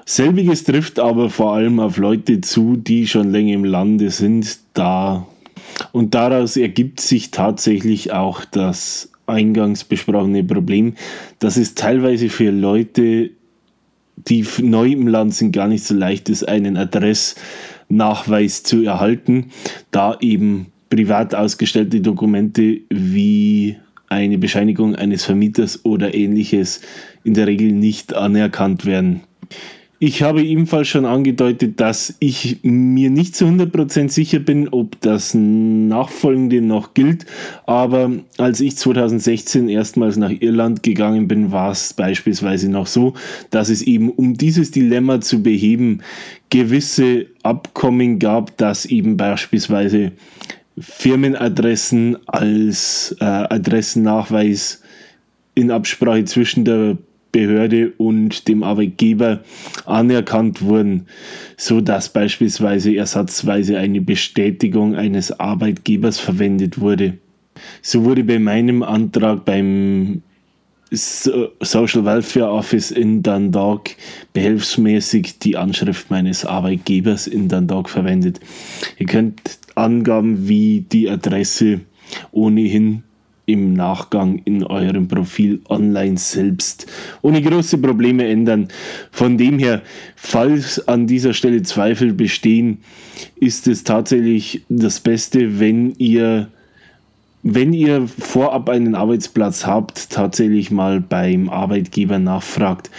Selbiges 0.05 0.63
trifft 0.63 0.99
aber 0.99 1.29
vor 1.29 1.53
allem 1.53 1.79
auf 1.79 1.97
Leute 1.97 2.41
zu, 2.41 2.75
die 2.75 3.07
schon 3.07 3.31
länger 3.31 3.53
im 3.53 3.65
Lande 3.65 4.11
sind, 4.11 4.59
da 4.73 5.25
und 5.91 6.13
daraus 6.13 6.57
ergibt 6.57 7.01
sich 7.01 7.31
tatsächlich 7.31 8.13
auch 8.13 8.45
das 8.45 9.11
eingangs 9.25 9.83
besprochene 9.83 10.43
Problem, 10.43 10.93
dass 11.39 11.57
es 11.57 11.75
teilweise 11.75 12.29
für 12.29 12.51
Leute, 12.51 13.31
die 14.15 14.45
neu 14.61 14.91
im 14.91 15.07
Land 15.07 15.33
sind, 15.33 15.51
gar 15.51 15.67
nicht 15.67 15.83
so 15.83 15.95
leicht 15.95 16.29
ist, 16.29 16.47
einen 16.47 16.77
Adressnachweis 16.77 18.63
zu 18.63 18.83
erhalten, 18.83 19.51
da 19.91 20.17
eben 20.21 20.67
privat 20.89 21.35
ausgestellte 21.35 22.01
Dokumente 22.01 22.81
wie 22.89 23.77
eine 24.09 24.37
Bescheinigung 24.37 24.95
eines 24.95 25.25
Vermieters 25.25 25.83
oder 25.83 26.13
ähnliches 26.13 26.81
in 27.23 27.33
der 27.33 27.47
Regel 27.47 27.71
nicht 27.71 28.13
anerkannt 28.13 28.85
werden. 28.85 29.21
Ich 29.97 30.21
habe 30.21 30.43
ebenfalls 30.43 30.89
schon 30.89 31.05
angedeutet, 31.05 31.79
dass 31.79 32.15
ich 32.19 32.59
mir 32.63 33.09
nicht 33.09 33.33
zu 33.35 33.45
100% 33.45 34.09
sicher 34.09 34.39
bin, 34.39 34.67
ob 34.67 34.99
das 34.99 35.33
Nachfolgende 35.33 36.61
noch 36.61 36.93
gilt. 36.93 37.25
Aber 37.65 38.11
als 38.37 38.59
ich 38.59 38.75
2016 38.75 39.69
erstmals 39.69 40.17
nach 40.17 40.31
Irland 40.31 40.83
gegangen 40.83 41.29
bin, 41.29 41.53
war 41.53 41.71
es 41.71 41.93
beispielsweise 41.93 42.69
noch 42.69 42.87
so, 42.87 43.13
dass 43.51 43.69
es 43.69 43.81
eben 43.81 44.09
um 44.09 44.33
dieses 44.33 44.71
Dilemma 44.71 45.21
zu 45.21 45.41
beheben 45.41 46.01
gewisse 46.49 47.27
Abkommen 47.41 48.19
gab, 48.19 48.57
dass 48.57 48.85
eben 48.85 49.15
beispielsweise 49.15 50.11
Firmenadressen 50.77 52.17
als 52.27 53.15
äh, 53.19 53.25
Adressennachweis 53.25 54.81
in 55.55 55.71
Absprache 55.71 56.25
zwischen 56.25 56.65
der 56.65 56.97
Behörde 57.31 57.91
und 57.97 58.47
dem 58.47 58.63
Arbeitgeber 58.63 59.43
anerkannt 59.85 60.61
wurden, 60.61 61.07
so 61.57 61.81
dass 61.81 62.09
beispielsweise 62.09 62.95
ersatzweise 62.95 63.77
eine 63.77 63.99
Bestätigung 63.99 64.95
eines 64.95 65.37
Arbeitgebers 65.37 66.17
verwendet 66.19 66.79
wurde. 66.79 67.17
So 67.81 68.05
wurde 68.05 68.23
bei 68.23 68.39
meinem 68.39 68.83
Antrag 68.83 69.43
beim 69.43 70.21
Social 70.91 72.05
Welfare 72.05 72.51
Office 72.51 72.91
in 72.91 73.23
Dundalk 73.23 73.95
behelfsmäßig 74.33 75.39
die 75.39 75.57
Anschrift 75.57 76.09
meines 76.11 76.45
Arbeitgebers 76.45 77.27
in 77.27 77.47
Dundalk 77.47 77.89
verwendet. 77.89 78.39
Ihr 78.97 79.07
könnt 79.07 79.41
Angaben 79.75 80.47
wie 80.47 80.81
die 80.81 81.09
Adresse 81.09 81.81
ohnehin 82.31 83.03
im 83.45 83.73
Nachgang 83.73 84.41
in 84.45 84.63
eurem 84.63 85.07
Profil 85.07 85.61
online 85.69 86.17
selbst 86.17 86.87
ohne 87.21 87.41
große 87.41 87.77
Probleme 87.77 88.27
ändern. 88.27 88.69
Von 89.11 89.37
dem 89.37 89.59
her, 89.59 89.81
falls 90.15 90.87
an 90.87 91.07
dieser 91.07 91.33
Stelle 91.33 91.61
Zweifel 91.61 92.13
bestehen, 92.13 92.79
ist 93.35 93.67
es 93.67 93.83
tatsächlich 93.83 94.63
das 94.69 94.99
Beste, 94.99 95.59
wenn 95.59 95.91
ihr 95.97 96.49
wenn 97.47 97.73
ihr 97.73 98.07
vorab 98.07 98.69
einen 98.69 98.95
Arbeitsplatz 98.95 99.67
habt, 99.67 100.09
tatsächlich 100.09 100.71
mal 100.71 100.99
beim 100.99 101.47
Arbeitgeber 101.47 102.17
nachfragt. 102.17 102.89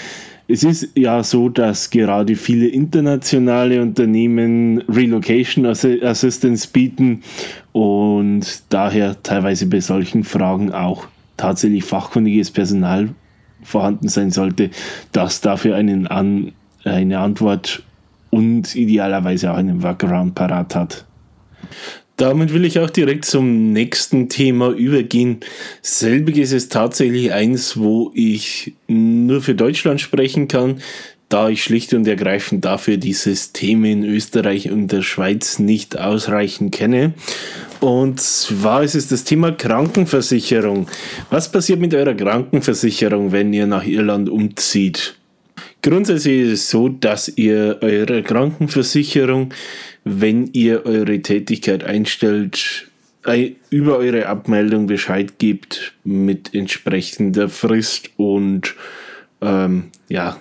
Es 0.46 0.62
ist 0.62 0.90
ja 0.94 1.24
so, 1.24 1.48
dass 1.48 1.90
gerade 1.90 2.36
viele 2.36 2.68
internationale 2.68 3.82
Unternehmen 3.82 4.82
Relocation 4.88 5.66
Assistance 5.66 6.68
bieten 6.72 7.24
und 7.72 8.62
daher 8.68 9.20
teilweise 9.24 9.66
bei 9.66 9.80
solchen 9.80 10.22
Fragen 10.22 10.70
auch 10.70 11.08
tatsächlich 11.36 11.82
fachkundiges 11.82 12.52
Personal 12.52 13.08
vorhanden 13.64 14.08
sein 14.08 14.30
sollte, 14.30 14.70
das 15.10 15.40
dafür 15.40 15.74
einen 15.74 16.06
An 16.06 16.52
eine 16.84 17.18
Antwort 17.18 17.82
und 18.30 18.76
idealerweise 18.76 19.50
auch 19.50 19.56
einen 19.56 19.82
Workaround 19.82 20.36
parat 20.36 20.76
hat. 20.76 21.04
Damit 22.16 22.54
will 22.54 22.64
ich 22.64 22.78
auch 22.78 22.88
direkt 22.88 23.26
zum 23.26 23.72
nächsten 23.72 24.30
Thema 24.30 24.70
übergehen. 24.70 25.40
Selbiges 25.82 26.52
ist 26.52 26.72
tatsächlich 26.72 27.32
eins, 27.32 27.76
wo 27.76 28.10
ich 28.14 28.72
nur 28.88 29.42
für 29.42 29.54
Deutschland 29.54 30.00
sprechen 30.00 30.48
kann, 30.48 30.80
da 31.28 31.50
ich 31.50 31.62
schlicht 31.62 31.92
und 31.92 32.06
ergreifend 32.06 32.64
dafür 32.64 32.96
die 32.96 33.12
Systeme 33.12 33.90
in 33.90 34.04
Österreich 34.04 34.70
und 34.70 34.92
der 34.92 35.02
Schweiz 35.02 35.58
nicht 35.58 35.98
ausreichend 35.98 36.72
kenne. 36.72 37.12
Und 37.80 38.20
zwar 38.20 38.82
ist 38.82 38.94
es 38.94 39.08
das 39.08 39.24
Thema 39.24 39.52
Krankenversicherung. 39.52 40.86
Was 41.30 41.50
passiert 41.52 41.80
mit 41.80 41.92
eurer 41.94 42.14
Krankenversicherung, 42.14 43.32
wenn 43.32 43.52
ihr 43.52 43.66
nach 43.66 43.84
Irland 43.84 44.30
umzieht? 44.30 45.16
Grundsätzlich 45.82 46.42
ist 46.42 46.52
es 46.52 46.70
so, 46.70 46.88
dass 46.88 47.28
ihr 47.36 47.78
eure 47.80 48.22
Krankenversicherung 48.22 49.52
wenn 50.08 50.50
ihr 50.52 50.86
eure 50.86 51.20
Tätigkeit 51.20 51.82
einstellt, 51.82 52.86
über 53.70 53.98
eure 53.98 54.26
Abmeldung 54.26 54.86
Bescheid 54.86 55.40
gibt 55.40 55.94
mit 56.04 56.54
entsprechender 56.54 57.48
Frist 57.48 58.10
und 58.16 58.76
äh, 59.42 59.46
ähm, 59.64 59.86
ja, 60.08 60.36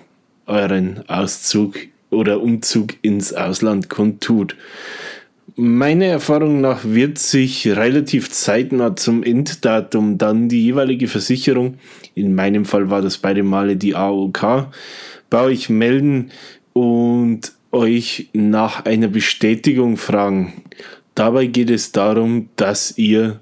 euren 0.46 1.02
Auszug 1.08 1.74
oder 2.10 2.40
Umzug 2.40 2.94
ins 3.02 3.32
Ausland 3.32 3.90
kundtut. 3.90 4.54
Meiner 5.56 6.06
Erfahrung 6.06 6.60
nach 6.60 6.84
wird 6.84 7.18
sich 7.18 7.66
relativ 7.66 8.30
zeitnah 8.30 8.94
zum 8.94 9.24
Enddatum 9.24 10.16
dann 10.16 10.48
die 10.48 10.62
jeweilige 10.62 11.08
Versicherung, 11.08 11.78
in 12.14 12.36
meinem 12.36 12.64
Fall 12.64 12.88
war 12.88 13.02
das 13.02 13.18
beide 13.18 13.42
Male 13.42 13.76
die 13.76 13.96
AOK, 13.96 14.68
bei 15.30 15.42
euch 15.42 15.68
melden 15.68 16.30
und 16.72 17.52
euch 17.72 18.30
nach 18.32 18.84
einer 18.84 19.08
Bestätigung 19.08 19.96
fragen. 19.96 20.52
Dabei 21.14 21.46
geht 21.46 21.70
es 21.70 21.92
darum, 21.92 22.48
dass 22.56 22.96
ihr 22.98 23.40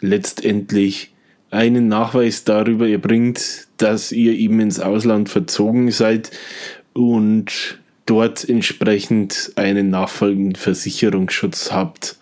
letztendlich 0.00 1.12
einen 1.50 1.88
Nachweis 1.88 2.44
darüber 2.44 2.88
erbringt, 2.88 3.68
dass 3.76 4.12
ihr 4.12 4.32
eben 4.32 4.60
ins 4.60 4.80
Ausland 4.80 5.28
verzogen 5.28 5.90
seid 5.90 6.30
und 6.92 7.78
dort 8.06 8.48
entsprechend 8.48 9.52
einen 9.56 9.90
nachfolgenden 9.90 10.56
Versicherungsschutz 10.56 11.72
habt. 11.72 12.16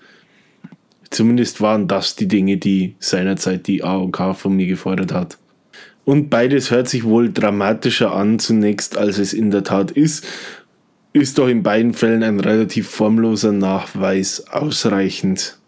Zumindest 1.11 1.61
waren 1.61 1.89
das 1.89 2.17
die 2.17 2.29
Dinge, 2.29 2.57
die 2.57 2.95
seinerzeit 2.99 3.67
die 3.67 3.85
AOK 3.85 4.35
von 4.35 4.55
mir 4.57 4.67
gefordert 4.67 5.13
hat. 5.13 5.39
Und 6.05 6.31
beides 6.31 6.71
hört 6.71 6.89
sich 6.89 7.05
wohl 7.05 7.33
dramatischer 7.33 8.13
an 8.13 8.39
zunächst, 8.39 8.97
als 8.97 9.19
es 9.19 9.33
in 9.33 9.51
der 9.51 9.63
Tat 9.63 9.93
ist, 9.93 10.27
ist 11.13 11.39
doch 11.39 11.49
in 11.49 11.63
beiden 11.63 11.95
Fällen 11.95 12.23
ein 12.23 12.41
relativ 12.41 12.89
formloser 12.89 13.53
Nachweis 13.53 14.47
ausreichend. 14.49 15.59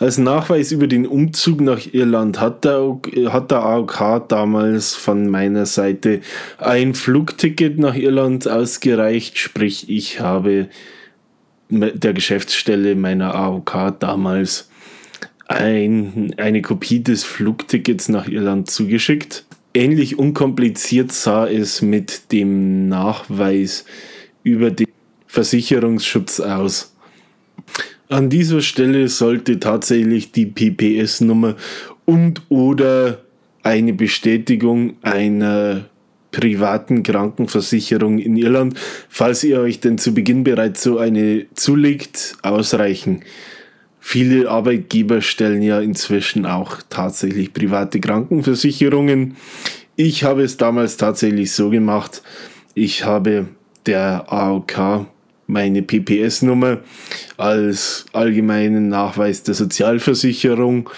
Als 0.00 0.16
Nachweis 0.16 0.72
über 0.72 0.86
den 0.86 1.06
Umzug 1.06 1.60
nach 1.60 1.80
Irland 1.92 2.40
hat 2.40 2.64
der, 2.64 2.98
hat 3.28 3.50
der 3.50 3.62
AOK 3.62 4.28
damals 4.28 4.94
von 4.94 5.28
meiner 5.28 5.66
Seite 5.66 6.22
ein 6.56 6.94
Flugticket 6.94 7.78
nach 7.78 7.94
Irland 7.94 8.48
ausgereicht, 8.48 9.38
sprich 9.38 9.90
ich 9.90 10.20
habe 10.20 10.68
der 11.68 12.14
Geschäftsstelle 12.14 12.96
meiner 12.96 13.34
AOK 13.34 13.94
damals 14.00 14.70
ein, 15.46 16.34
eine 16.38 16.62
Kopie 16.62 17.02
des 17.02 17.22
Flugtickets 17.24 18.08
nach 18.08 18.26
Irland 18.26 18.70
zugeschickt. 18.70 19.44
Ähnlich 19.72 20.18
unkompliziert 20.18 21.12
sah 21.12 21.46
es 21.46 21.80
mit 21.80 22.32
dem 22.32 22.88
Nachweis 22.88 23.84
über 24.42 24.70
den 24.70 24.88
Versicherungsschutz 25.26 26.40
aus. 26.40 26.92
An 28.08 28.28
dieser 28.28 28.62
Stelle 28.62 29.06
sollte 29.08 29.60
tatsächlich 29.60 30.32
die 30.32 30.46
PPS-Nummer 30.46 31.54
und 32.04 32.42
oder 32.48 33.22
eine 33.62 33.92
Bestätigung 33.92 34.96
einer 35.02 35.84
privaten 36.32 37.04
Krankenversicherung 37.04 38.18
in 38.18 38.36
Irland, 38.36 38.74
falls 39.08 39.44
ihr 39.44 39.60
euch 39.60 39.78
denn 39.78 39.98
zu 39.98 40.12
Beginn 40.14 40.42
bereits 40.42 40.82
so 40.82 40.98
eine 40.98 41.46
zulegt, 41.54 42.36
ausreichen. 42.42 43.22
Viele 44.00 44.50
Arbeitgeber 44.50 45.20
stellen 45.20 45.62
ja 45.62 45.80
inzwischen 45.80 46.46
auch 46.46 46.78
tatsächlich 46.88 47.52
private 47.52 48.00
Krankenversicherungen. 48.00 49.36
Ich 49.94 50.24
habe 50.24 50.42
es 50.42 50.56
damals 50.56 50.96
tatsächlich 50.96 51.52
so 51.52 51.70
gemacht. 51.70 52.22
Ich 52.74 53.04
habe 53.04 53.48
der 53.86 54.32
AOK 54.32 55.06
meine 55.46 55.82
PPS-Nummer 55.82 56.78
als 57.36 58.06
allgemeinen 58.12 58.88
Nachweis 58.88 59.42
der 59.42 59.54
Sozialversicherung 59.54 60.88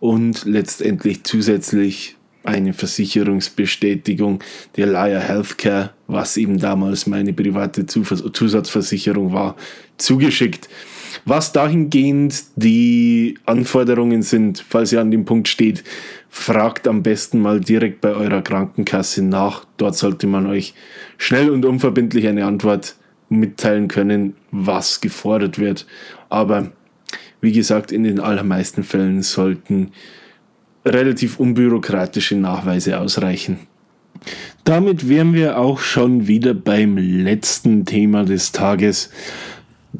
und 0.00 0.44
letztendlich 0.44 1.24
zusätzlich 1.24 2.16
eine 2.42 2.72
Versicherungsbestätigung 2.72 4.42
der 4.76 4.86
Liar 4.86 5.20
Healthcare, 5.20 5.90
was 6.06 6.36
eben 6.36 6.58
damals 6.58 7.06
meine 7.06 7.32
private 7.32 7.86
Zusatzversicherung 7.86 9.32
war, 9.32 9.56
zugeschickt. 9.98 10.68
Was 11.24 11.52
dahingehend 11.52 12.44
die 12.56 13.38
Anforderungen 13.46 14.22
sind, 14.22 14.64
falls 14.66 14.92
ihr 14.92 15.00
an 15.00 15.10
dem 15.10 15.24
Punkt 15.24 15.48
steht, 15.48 15.84
fragt 16.28 16.86
am 16.86 17.02
besten 17.02 17.40
mal 17.40 17.60
direkt 17.60 18.00
bei 18.00 18.10
eurer 18.10 18.42
Krankenkasse 18.42 19.22
nach. 19.22 19.64
Dort 19.76 19.96
sollte 19.96 20.26
man 20.26 20.46
euch 20.46 20.74
schnell 21.18 21.50
und 21.50 21.64
unverbindlich 21.64 22.26
eine 22.28 22.46
Antwort 22.46 22.96
mitteilen 23.28 23.88
können, 23.88 24.34
was 24.50 25.00
gefordert 25.00 25.58
wird. 25.58 25.86
Aber 26.28 26.72
wie 27.40 27.52
gesagt, 27.52 27.92
in 27.92 28.04
den 28.04 28.20
allermeisten 28.20 28.84
Fällen 28.84 29.22
sollten 29.22 29.92
relativ 30.84 31.38
unbürokratische 31.38 32.36
Nachweise 32.36 32.98
ausreichen. 32.98 33.58
Damit 34.64 35.08
wären 35.08 35.32
wir 35.32 35.58
auch 35.58 35.78
schon 35.78 36.26
wieder 36.26 36.54
beim 36.54 36.96
letzten 36.98 37.86
Thema 37.86 38.24
des 38.24 38.52
Tages. 38.52 39.10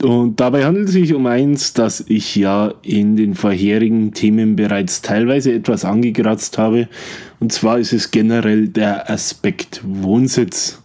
Und 0.03 0.41
dabei 0.41 0.65
handelt 0.65 0.89
es 0.89 0.95
sich 0.95 1.13
um 1.13 1.27
eins, 1.27 1.75
das 1.75 2.05
ich 2.09 2.35
ja 2.35 2.73
in 2.83 3.17
den 3.17 3.35
vorherigen 3.35 4.13
Themen 4.13 4.57
bereits 4.57 5.03
teilweise 5.03 5.53
etwas 5.53 5.85
angekratzt 5.85 6.57
habe. 6.57 6.89
Und 7.39 7.53
zwar 7.53 7.79
ist 7.79 7.93
es 7.93 8.11
generell 8.11 8.69
der 8.69 9.11
Aspekt 9.11 9.83
Wohnsitz. 9.85 10.81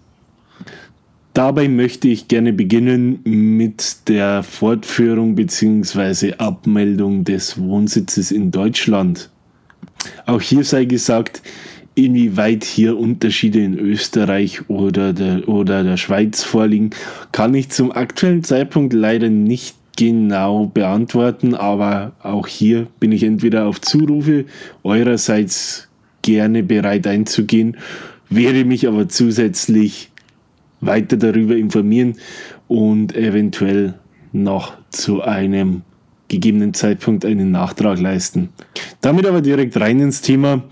Dabei 1.34 1.68
möchte 1.68 2.08
ich 2.08 2.28
gerne 2.28 2.54
beginnen 2.54 3.20
mit 3.24 4.08
der 4.08 4.42
Fortführung 4.44 5.36
bzw. 5.36 6.36
Abmeldung 6.38 7.26
des 7.26 7.58
Wohnsitzes 7.58 8.32
in 8.32 8.52
Deutschland. 8.52 9.30
Auch 10.26 10.42
hier 10.42 10.64
sei 10.64 10.86
gesagt, 10.86 11.42
inwieweit 11.96 12.64
hier 12.64 12.98
Unterschiede 12.98 13.62
in 13.62 13.80
Österreich 13.80 14.70
oder 14.70 15.14
der, 15.14 15.48
oder 15.48 15.84
der 15.84 15.98
Schweiz 15.98 16.44
vorliegen, 16.44 16.92
kann 17.32 17.54
ich 17.54 17.70
zum 17.70 17.92
aktuellen 17.92 18.44
Zeitpunkt 18.44 18.94
leider 18.94 19.30
nicht 19.30 19.76
genau 19.98 20.66
beantworten, 20.68 21.56
aber 21.56 22.12
auch 22.22 22.48
hier 22.48 22.88
bin 23.00 23.14
ich 23.14 23.24
entweder 23.24 23.66
auf 23.66 23.80
Zurufe 23.80 24.46
eurerseits 24.84 25.88
gerne 26.22 26.64
bereit 26.64 27.08
einzugehen, 27.08 27.78
werde 28.30 28.66
mich 28.66 28.88
aber 28.88 29.08
zusätzlich 29.08 30.12
weiter 30.82 31.16
darüber 31.16 31.56
informieren 31.56 32.16
und 32.68 33.16
eventuell 33.16 33.94
noch 34.34 34.74
zu 34.90 35.22
einem 35.22 35.84
gegebenen 36.28 36.74
Zeitpunkt 36.74 37.24
einen 37.24 37.52
Nachtrag 37.52 38.00
leisten. 38.00 38.50
Damit 39.02 39.26
aber 39.26 39.42
direkt 39.42 39.80
rein 39.80 40.00
ins 40.00 40.22
Thema. 40.22 40.64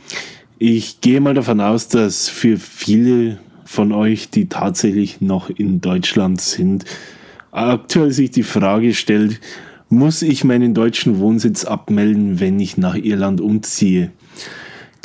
Ich 0.59 1.01
gehe 1.01 1.19
mal 1.19 1.33
davon 1.33 1.59
aus, 1.59 1.87
dass 1.87 2.29
für 2.29 2.57
viele 2.57 3.39
von 3.65 3.91
euch, 3.91 4.29
die 4.29 4.49
tatsächlich 4.49 5.19
noch 5.19 5.49
in 5.49 5.81
Deutschland 5.81 6.41
sind, 6.41 6.85
aktuell 7.51 8.11
sich 8.11 8.31
die 8.31 8.43
Frage 8.43 8.93
stellt, 8.93 9.39
muss 9.89 10.21
ich 10.21 10.43
meinen 10.43 10.73
deutschen 10.73 11.19
Wohnsitz 11.19 11.65
abmelden, 11.65 12.39
wenn 12.39 12.59
ich 12.59 12.77
nach 12.77 12.95
Irland 12.95 13.41
umziehe? 13.41 14.11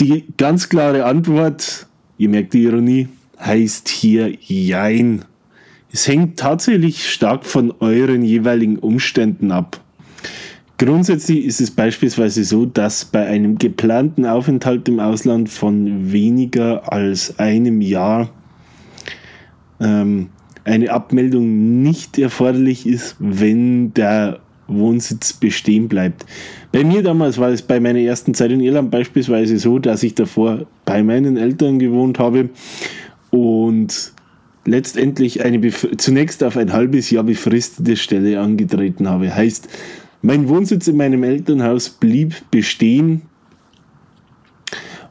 Die 0.00 0.24
ganz 0.36 0.68
klare 0.68 1.04
Antwort, 1.04 1.86
ihr 2.18 2.28
merkt 2.28 2.54
die 2.54 2.62
Ironie, 2.62 3.08
heißt 3.40 3.88
hier 3.88 4.32
Jein. 4.40 5.24
Es 5.90 6.06
hängt 6.06 6.38
tatsächlich 6.38 7.10
stark 7.10 7.44
von 7.44 7.72
euren 7.80 8.22
jeweiligen 8.22 8.78
Umständen 8.78 9.50
ab. 9.50 9.80
Grundsätzlich 10.78 11.44
ist 11.44 11.60
es 11.60 11.72
beispielsweise 11.72 12.44
so, 12.44 12.64
dass 12.64 13.04
bei 13.04 13.26
einem 13.26 13.58
geplanten 13.58 14.24
Aufenthalt 14.24 14.88
im 14.88 15.00
Ausland 15.00 15.48
von 15.48 16.12
weniger 16.12 16.92
als 16.92 17.36
einem 17.40 17.80
Jahr 17.80 18.30
ähm, 19.80 20.28
eine 20.62 20.92
Abmeldung 20.92 21.82
nicht 21.82 22.16
erforderlich 22.16 22.86
ist, 22.86 23.16
wenn 23.18 23.92
der 23.94 24.38
Wohnsitz 24.68 25.32
bestehen 25.32 25.88
bleibt. 25.88 26.26
Bei 26.70 26.84
mir 26.84 27.02
damals 27.02 27.38
war 27.38 27.48
es 27.48 27.62
bei 27.62 27.80
meiner 27.80 28.00
ersten 28.00 28.34
Zeit 28.34 28.52
in 28.52 28.60
Irland 28.60 28.92
beispielsweise 28.92 29.58
so, 29.58 29.80
dass 29.80 30.04
ich 30.04 30.14
davor 30.14 30.66
bei 30.84 31.02
meinen 31.02 31.36
Eltern 31.36 31.80
gewohnt 31.80 32.20
habe 32.20 32.50
und 33.30 34.12
letztendlich 34.64 35.44
eine 35.44 35.72
zunächst 35.96 36.44
auf 36.44 36.56
ein 36.56 36.72
halbes 36.72 37.10
Jahr 37.10 37.24
befristete 37.24 37.96
Stelle 37.96 38.38
angetreten 38.38 39.08
habe. 39.08 39.34
Heißt, 39.34 39.68
mein 40.22 40.48
Wohnsitz 40.48 40.88
in 40.88 40.96
meinem 40.96 41.22
Elternhaus 41.22 41.88
blieb 41.88 42.34
bestehen 42.50 43.22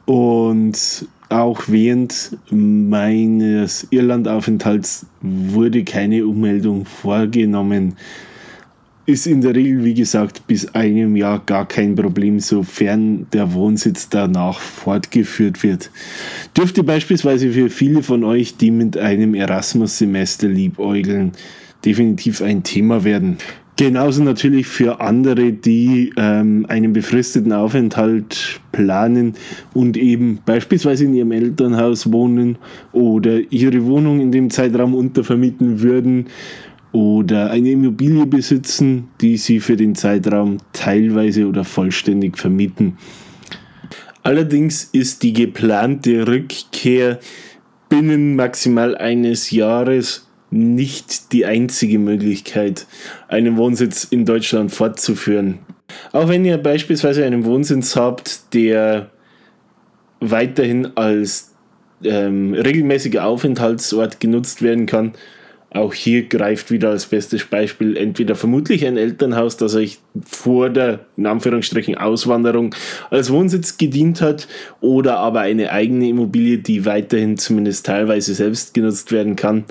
und 0.04 1.06
auch 1.28 1.64
während 1.66 2.38
meines 2.50 3.86
Irlandaufenthalts 3.90 5.06
wurde 5.20 5.84
keine 5.84 6.26
Ummeldung 6.26 6.86
vorgenommen. 6.86 7.96
Ist 9.04 9.26
in 9.26 9.40
der 9.40 9.54
Regel, 9.54 9.84
wie 9.84 9.94
gesagt, 9.94 10.46
bis 10.46 10.74
einem 10.74 11.16
Jahr 11.16 11.42
gar 11.44 11.66
kein 11.66 11.94
Problem, 11.94 12.40
sofern 12.40 13.26
der 13.32 13.52
Wohnsitz 13.52 14.08
danach 14.08 14.60
fortgeführt 14.60 15.62
wird. 15.62 15.90
Dürfte 16.56 16.82
beispielsweise 16.82 17.50
für 17.50 17.70
viele 17.70 18.02
von 18.02 18.24
euch, 18.24 18.56
die 18.56 18.70
mit 18.70 18.96
einem 18.96 19.34
Erasmus-Semester 19.34 20.48
liebäugeln, 20.48 21.32
definitiv 21.84 22.42
ein 22.42 22.62
Thema 22.62 23.04
werden. 23.04 23.38
Genauso 23.78 24.24
natürlich 24.24 24.66
für 24.66 25.00
andere, 25.00 25.52
die 25.52 26.12
ähm, 26.16 26.66
einen 26.68 26.92
befristeten 26.92 27.52
Aufenthalt 27.52 28.60
planen 28.72 29.34
und 29.72 29.96
eben 29.96 30.40
beispielsweise 30.44 31.04
in 31.04 31.14
ihrem 31.14 31.30
Elternhaus 31.30 32.10
wohnen 32.10 32.58
oder 32.90 33.38
ihre 33.52 33.84
Wohnung 33.84 34.18
in 34.18 34.32
dem 34.32 34.50
Zeitraum 34.50 34.96
untervermieten 34.96 35.80
würden 35.80 36.26
oder 36.90 37.52
eine 37.52 37.70
Immobilie 37.70 38.26
besitzen, 38.26 39.10
die 39.20 39.36
sie 39.36 39.60
für 39.60 39.76
den 39.76 39.94
Zeitraum 39.94 40.56
teilweise 40.72 41.46
oder 41.46 41.62
vollständig 41.62 42.36
vermieten. 42.36 42.98
Allerdings 44.24 44.88
ist 44.90 45.22
die 45.22 45.32
geplante 45.32 46.26
Rückkehr 46.26 47.20
binnen 47.88 48.34
maximal 48.34 48.96
eines 48.96 49.52
Jahres 49.52 50.27
nicht 50.50 51.32
die 51.32 51.44
einzige 51.44 51.98
Möglichkeit, 51.98 52.86
einen 53.28 53.56
Wohnsitz 53.56 54.04
in 54.04 54.24
Deutschland 54.24 54.72
fortzuführen. 54.72 55.58
Auch 56.12 56.28
wenn 56.28 56.44
ihr 56.44 56.58
beispielsweise 56.58 57.24
einen 57.24 57.44
Wohnsitz 57.44 57.96
habt, 57.96 58.54
der 58.54 59.10
weiterhin 60.20 60.96
als 60.96 61.54
ähm, 62.02 62.54
regelmäßiger 62.54 63.24
Aufenthaltsort 63.24 64.20
genutzt 64.20 64.62
werden 64.62 64.86
kann, 64.86 65.12
auch 65.70 65.92
hier 65.92 66.26
greift 66.28 66.70
wieder 66.70 66.90
als 66.90 67.06
bestes 67.06 67.44
Beispiel 67.44 67.96
entweder 67.98 68.34
vermutlich 68.34 68.86
ein 68.86 68.96
Elternhaus, 68.96 69.58
das 69.58 69.74
euch 69.74 69.98
vor 70.24 70.70
der 70.70 71.00
in 71.18 71.26
Anführungsstrichen 71.26 71.94
Auswanderung 71.94 72.74
als 73.10 73.30
Wohnsitz 73.30 73.76
gedient 73.76 74.22
hat, 74.22 74.48
oder 74.80 75.18
aber 75.18 75.40
eine 75.40 75.70
eigene 75.70 76.08
Immobilie, 76.08 76.58
die 76.58 76.86
weiterhin 76.86 77.36
zumindest 77.36 77.84
teilweise 77.84 78.32
selbst 78.32 78.72
genutzt 78.72 79.12
werden 79.12 79.36
kann. 79.36 79.64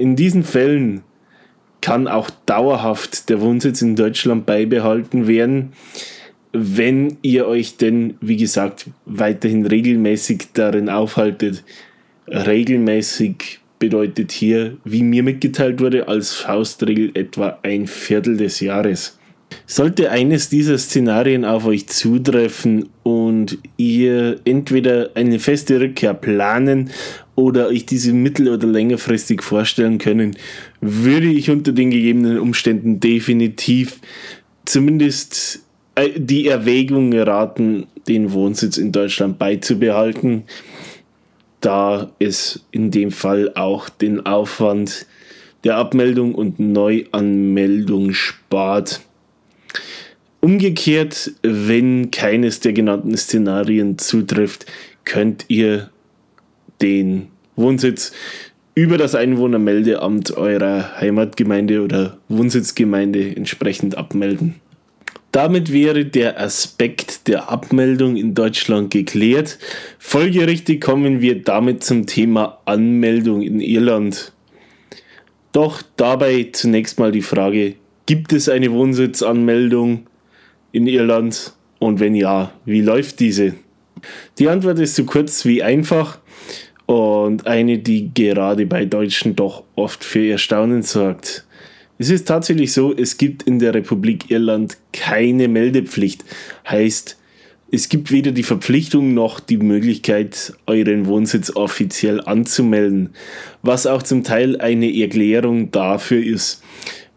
In 0.00 0.16
diesen 0.16 0.44
Fällen 0.44 1.02
kann 1.82 2.08
auch 2.08 2.30
dauerhaft 2.46 3.28
der 3.28 3.42
Wohnsitz 3.42 3.82
in 3.82 3.96
Deutschland 3.96 4.46
beibehalten 4.46 5.28
werden, 5.28 5.74
wenn 6.54 7.18
ihr 7.20 7.46
euch 7.46 7.76
denn, 7.76 8.14
wie 8.22 8.38
gesagt, 8.38 8.86
weiterhin 9.04 9.66
regelmäßig 9.66 10.54
darin 10.54 10.88
aufhaltet. 10.88 11.64
Regelmäßig 12.26 13.60
bedeutet 13.78 14.32
hier, 14.32 14.78
wie 14.84 15.02
mir 15.02 15.22
mitgeteilt 15.22 15.82
wurde, 15.82 16.08
als 16.08 16.32
Faustregel 16.32 17.10
etwa 17.12 17.58
ein 17.62 17.86
Viertel 17.86 18.38
des 18.38 18.60
Jahres. 18.60 19.19
Sollte 19.66 20.10
eines 20.10 20.48
dieser 20.48 20.78
Szenarien 20.78 21.44
auf 21.44 21.66
euch 21.66 21.86
zutreffen 21.88 22.88
und 23.02 23.58
ihr 23.76 24.40
entweder 24.44 25.10
eine 25.14 25.38
feste 25.38 25.80
Rückkehr 25.80 26.14
planen 26.14 26.90
oder 27.34 27.68
euch 27.68 27.86
diese 27.86 28.12
mittel- 28.12 28.48
oder 28.48 28.66
längerfristig 28.66 29.42
vorstellen 29.42 29.98
können, 29.98 30.36
würde 30.80 31.28
ich 31.28 31.50
unter 31.50 31.72
den 31.72 31.90
gegebenen 31.90 32.38
Umständen 32.38 33.00
definitiv 33.00 34.00
zumindest 34.64 35.60
äh, 35.94 36.10
die 36.16 36.48
Erwägung 36.48 37.12
raten, 37.12 37.86
den 38.08 38.32
Wohnsitz 38.32 38.76
in 38.76 38.92
Deutschland 38.92 39.38
beizubehalten, 39.38 40.44
da 41.60 42.10
es 42.18 42.64
in 42.70 42.90
dem 42.90 43.10
Fall 43.10 43.52
auch 43.54 43.88
den 43.88 44.24
Aufwand 44.26 45.06
der 45.64 45.76
Abmeldung 45.76 46.34
und 46.34 46.58
Neuanmeldung 46.58 48.12
spart. 48.14 49.00
Umgekehrt, 50.40 51.32
wenn 51.42 52.10
keines 52.10 52.60
der 52.60 52.72
genannten 52.72 53.16
Szenarien 53.16 53.98
zutrifft, 53.98 54.66
könnt 55.04 55.44
ihr 55.48 55.90
den 56.80 57.28
Wohnsitz 57.56 58.12
über 58.74 58.96
das 58.96 59.14
Einwohnermeldeamt 59.14 60.36
eurer 60.36 60.98
Heimatgemeinde 60.98 61.82
oder 61.82 62.18
Wohnsitzgemeinde 62.28 63.36
entsprechend 63.36 63.98
abmelden. 63.98 64.54
Damit 65.32 65.72
wäre 65.72 66.06
der 66.06 66.40
Aspekt 66.40 67.28
der 67.28 67.50
Abmeldung 67.50 68.16
in 68.16 68.34
Deutschland 68.34 68.90
geklärt. 68.90 69.58
Folgerichtig 69.98 70.80
kommen 70.80 71.20
wir 71.20 71.42
damit 71.42 71.84
zum 71.84 72.06
Thema 72.06 72.58
Anmeldung 72.64 73.42
in 73.42 73.60
Irland. 73.60 74.32
Doch 75.52 75.82
dabei 75.96 76.48
zunächst 76.52 76.98
mal 76.98 77.12
die 77.12 77.22
Frage, 77.22 77.74
gibt 78.06 78.32
es 78.32 78.48
eine 78.48 78.72
Wohnsitzanmeldung 78.72 80.06
in 80.72 80.86
Irland? 80.86 81.52
Und 81.78 82.00
wenn 82.00 82.14
ja, 82.14 82.52
wie 82.64 82.82
läuft 82.82 83.20
diese? 83.20 83.54
Die 84.38 84.48
Antwort 84.48 84.78
ist 84.78 84.96
so 84.96 85.04
kurz 85.04 85.44
wie 85.44 85.62
einfach 85.62 86.18
und 86.86 87.46
eine, 87.46 87.78
die 87.78 88.10
gerade 88.12 88.66
bei 88.66 88.84
Deutschen 88.84 89.36
doch 89.36 89.62
oft 89.76 90.02
für 90.04 90.28
Erstaunen 90.28 90.82
sorgt. 90.82 91.46
Es 91.98 92.10
ist 92.10 92.26
tatsächlich 92.26 92.72
so, 92.72 92.94
es 92.96 93.18
gibt 93.18 93.42
in 93.42 93.58
der 93.58 93.74
Republik 93.74 94.30
Irland 94.30 94.78
keine 94.92 95.48
Meldepflicht. 95.48 96.24
Heißt, 96.68 97.18
es 97.70 97.88
gibt 97.88 98.10
weder 98.10 98.32
die 98.32 98.42
Verpflichtung 98.42 99.14
noch 99.14 99.38
die 99.38 99.58
Möglichkeit, 99.58 100.54
euren 100.66 101.06
Wohnsitz 101.06 101.54
offiziell 101.54 102.20
anzumelden, 102.20 103.10
was 103.62 103.86
auch 103.86 104.02
zum 104.02 104.24
Teil 104.24 104.60
eine 104.60 104.92
Erklärung 104.92 105.70
dafür 105.70 106.24
ist, 106.24 106.64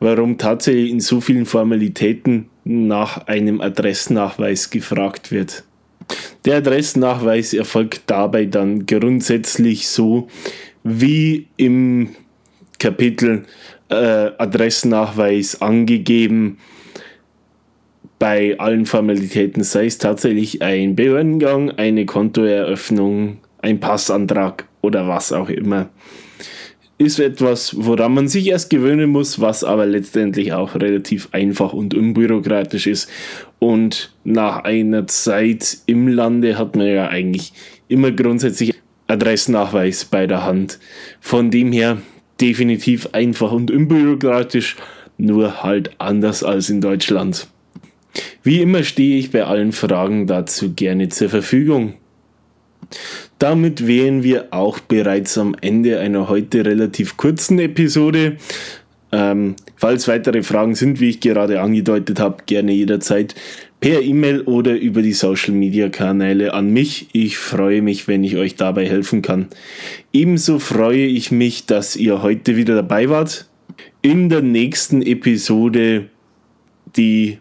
warum 0.03 0.37
tatsächlich 0.37 0.91
in 0.91 0.99
so 0.99 1.21
vielen 1.21 1.45
Formalitäten 1.45 2.49
nach 2.65 3.27
einem 3.27 3.61
Adressnachweis 3.61 4.69
gefragt 4.69 5.31
wird. 5.31 5.63
Der 6.43 6.57
Adressnachweis 6.57 7.53
erfolgt 7.53 8.01
dabei 8.07 8.45
dann 8.45 8.85
grundsätzlich 8.85 9.87
so 9.87 10.27
wie 10.83 11.47
im 11.55 12.09
Kapitel 12.79 13.45
äh, 13.89 13.95
Adressnachweis 13.95 15.61
angegeben. 15.61 16.57
Bei 18.19 18.59
allen 18.59 18.85
Formalitäten 18.85 19.63
sei 19.63 19.85
es 19.85 19.99
tatsächlich 19.99 20.61
ein 20.61 20.97
Behördengang, 20.97 21.71
eine 21.71 22.05
Kontoeröffnung, 22.05 23.37
ein 23.61 23.79
Passantrag 23.79 24.65
oder 24.81 25.07
was 25.07 25.31
auch 25.31 25.47
immer 25.47 25.89
ist 27.03 27.19
etwas, 27.19 27.75
woran 27.77 28.13
man 28.13 28.27
sich 28.27 28.47
erst 28.47 28.69
gewöhnen 28.69 29.09
muss, 29.09 29.39
was 29.39 29.63
aber 29.63 29.85
letztendlich 29.85 30.53
auch 30.53 30.75
relativ 30.75 31.29
einfach 31.31 31.73
und 31.73 31.93
unbürokratisch 31.93 32.87
ist. 32.87 33.09
Und 33.59 34.13
nach 34.23 34.63
einer 34.63 35.07
Zeit 35.07 35.77
im 35.85 36.07
Lande 36.07 36.57
hat 36.57 36.75
man 36.75 36.87
ja 36.87 37.07
eigentlich 37.09 37.53
immer 37.87 38.11
grundsätzlich 38.11 38.73
Adressnachweis 39.07 40.05
bei 40.05 40.27
der 40.27 40.45
Hand. 40.45 40.79
Von 41.19 41.51
dem 41.51 41.71
her 41.71 41.97
definitiv 42.41 43.09
einfach 43.11 43.51
und 43.51 43.69
unbürokratisch, 43.69 44.75
nur 45.17 45.63
halt 45.63 45.91
anders 45.99 46.43
als 46.43 46.69
in 46.69 46.81
Deutschland. 46.81 47.47
Wie 48.43 48.61
immer 48.61 48.83
stehe 48.83 49.17
ich 49.17 49.31
bei 49.31 49.43
allen 49.43 49.71
Fragen 49.71 50.27
dazu 50.27 50.73
gerne 50.73 51.09
zur 51.09 51.29
Verfügung. 51.29 51.95
Damit 53.43 53.87
wären 53.87 54.23
wir 54.23 54.47
auch 54.51 54.79
bereits 54.79 55.37
am 55.37 55.53
Ende 55.59 55.99
einer 55.99 56.29
heute 56.29 56.65
relativ 56.65 57.17
kurzen 57.17 57.59
Episode. 57.59 58.37
Ähm, 59.11 59.57
falls 59.75 60.07
weitere 60.07 60.43
Fragen 60.43 60.75
sind, 60.75 61.01
wie 61.01 61.09
ich 61.09 61.19
gerade 61.19 61.59
angedeutet 61.59 62.21
habe, 62.21 62.43
gerne 62.45 62.71
jederzeit 62.71 63.35
per 63.81 64.01
E-Mail 64.01 64.43
oder 64.43 64.79
über 64.79 65.01
die 65.01 65.11
Social 65.11 65.53
Media 65.53 65.89
Kanäle 65.89 66.53
an 66.53 66.71
mich. 66.71 67.09
Ich 67.11 67.37
freue 67.37 67.81
mich, 67.81 68.07
wenn 68.07 68.23
ich 68.23 68.37
euch 68.37 68.55
dabei 68.55 68.87
helfen 68.87 69.21
kann. 69.21 69.49
Ebenso 70.13 70.57
freue 70.57 71.05
ich 71.05 71.29
mich, 71.29 71.65
dass 71.65 71.97
ihr 71.97 72.21
heute 72.23 72.55
wieder 72.55 72.75
dabei 72.75 73.09
wart. 73.09 73.49
In 74.01 74.29
der 74.29 74.41
nächsten 74.41 75.01
Episode, 75.01 76.05
die 76.95 77.39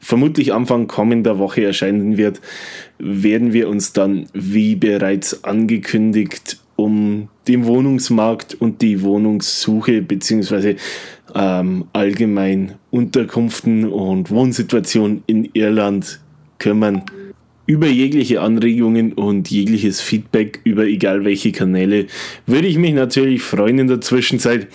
vermutlich 0.00 0.52
Anfang 0.52 0.88
kommender 0.88 1.38
Woche 1.38 1.64
erscheinen 1.64 2.16
wird, 2.16 2.40
werden 2.98 3.52
wir 3.52 3.68
uns 3.68 3.92
dann, 3.92 4.26
wie 4.32 4.74
bereits 4.74 5.44
angekündigt, 5.44 6.58
um 6.76 7.28
den 7.46 7.66
Wohnungsmarkt 7.66 8.54
und 8.54 8.82
die 8.82 9.02
Wohnungssuche 9.02 10.02
bzw. 10.02 10.76
Ähm, 11.34 11.84
allgemein 11.92 12.74
Unterkünften 12.90 13.84
und 13.84 14.30
Wohnsituation 14.30 15.22
in 15.26 15.50
Irland 15.52 16.20
kümmern 16.58 17.02
über 17.66 17.86
jegliche 17.86 18.40
Anregungen 18.40 19.12
und 19.12 19.48
jegliches 19.48 20.00
Feedback 20.00 20.60
über 20.64 20.86
egal 20.86 21.24
welche 21.24 21.52
Kanäle 21.52 22.06
würde 22.46 22.66
ich 22.66 22.78
mich 22.78 22.94
natürlich 22.94 23.42
freuen 23.42 23.78
in 23.78 23.86
der 23.86 24.00
Zwischenzeit. 24.00 24.66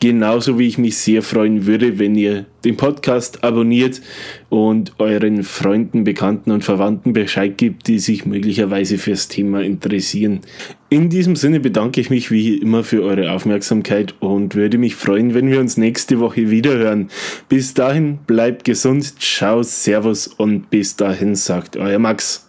Genauso 0.00 0.60
wie 0.60 0.68
ich 0.68 0.78
mich 0.78 0.96
sehr 0.96 1.22
freuen 1.22 1.66
würde, 1.66 1.98
wenn 1.98 2.14
ihr 2.14 2.46
den 2.64 2.76
Podcast 2.76 3.42
abonniert 3.42 4.00
und 4.48 4.92
euren 4.98 5.42
Freunden, 5.42 6.04
Bekannten 6.04 6.52
und 6.52 6.64
Verwandten 6.64 7.12
Bescheid 7.12 7.58
gibt, 7.58 7.88
die 7.88 7.98
sich 7.98 8.24
möglicherweise 8.24 8.96
fürs 8.96 9.26
Thema 9.26 9.62
interessieren. 9.62 10.40
In 10.88 11.10
diesem 11.10 11.34
Sinne 11.34 11.58
bedanke 11.58 12.00
ich 12.00 12.10
mich 12.10 12.30
wie 12.30 12.58
immer 12.58 12.84
für 12.84 13.02
eure 13.02 13.32
Aufmerksamkeit 13.32 14.14
und 14.20 14.54
würde 14.54 14.78
mich 14.78 14.94
freuen, 14.94 15.34
wenn 15.34 15.50
wir 15.50 15.58
uns 15.58 15.76
nächste 15.76 16.20
Woche 16.20 16.48
wieder 16.48 16.74
hören. 16.74 17.08
Bis 17.48 17.74
dahin 17.74 18.18
bleibt 18.26 18.64
gesund, 18.64 19.20
ciao, 19.20 19.64
servus 19.64 20.28
und 20.28 20.70
bis 20.70 20.94
dahin 20.94 21.34
sagt 21.34 21.76
euer 21.76 21.98
Max. 21.98 22.47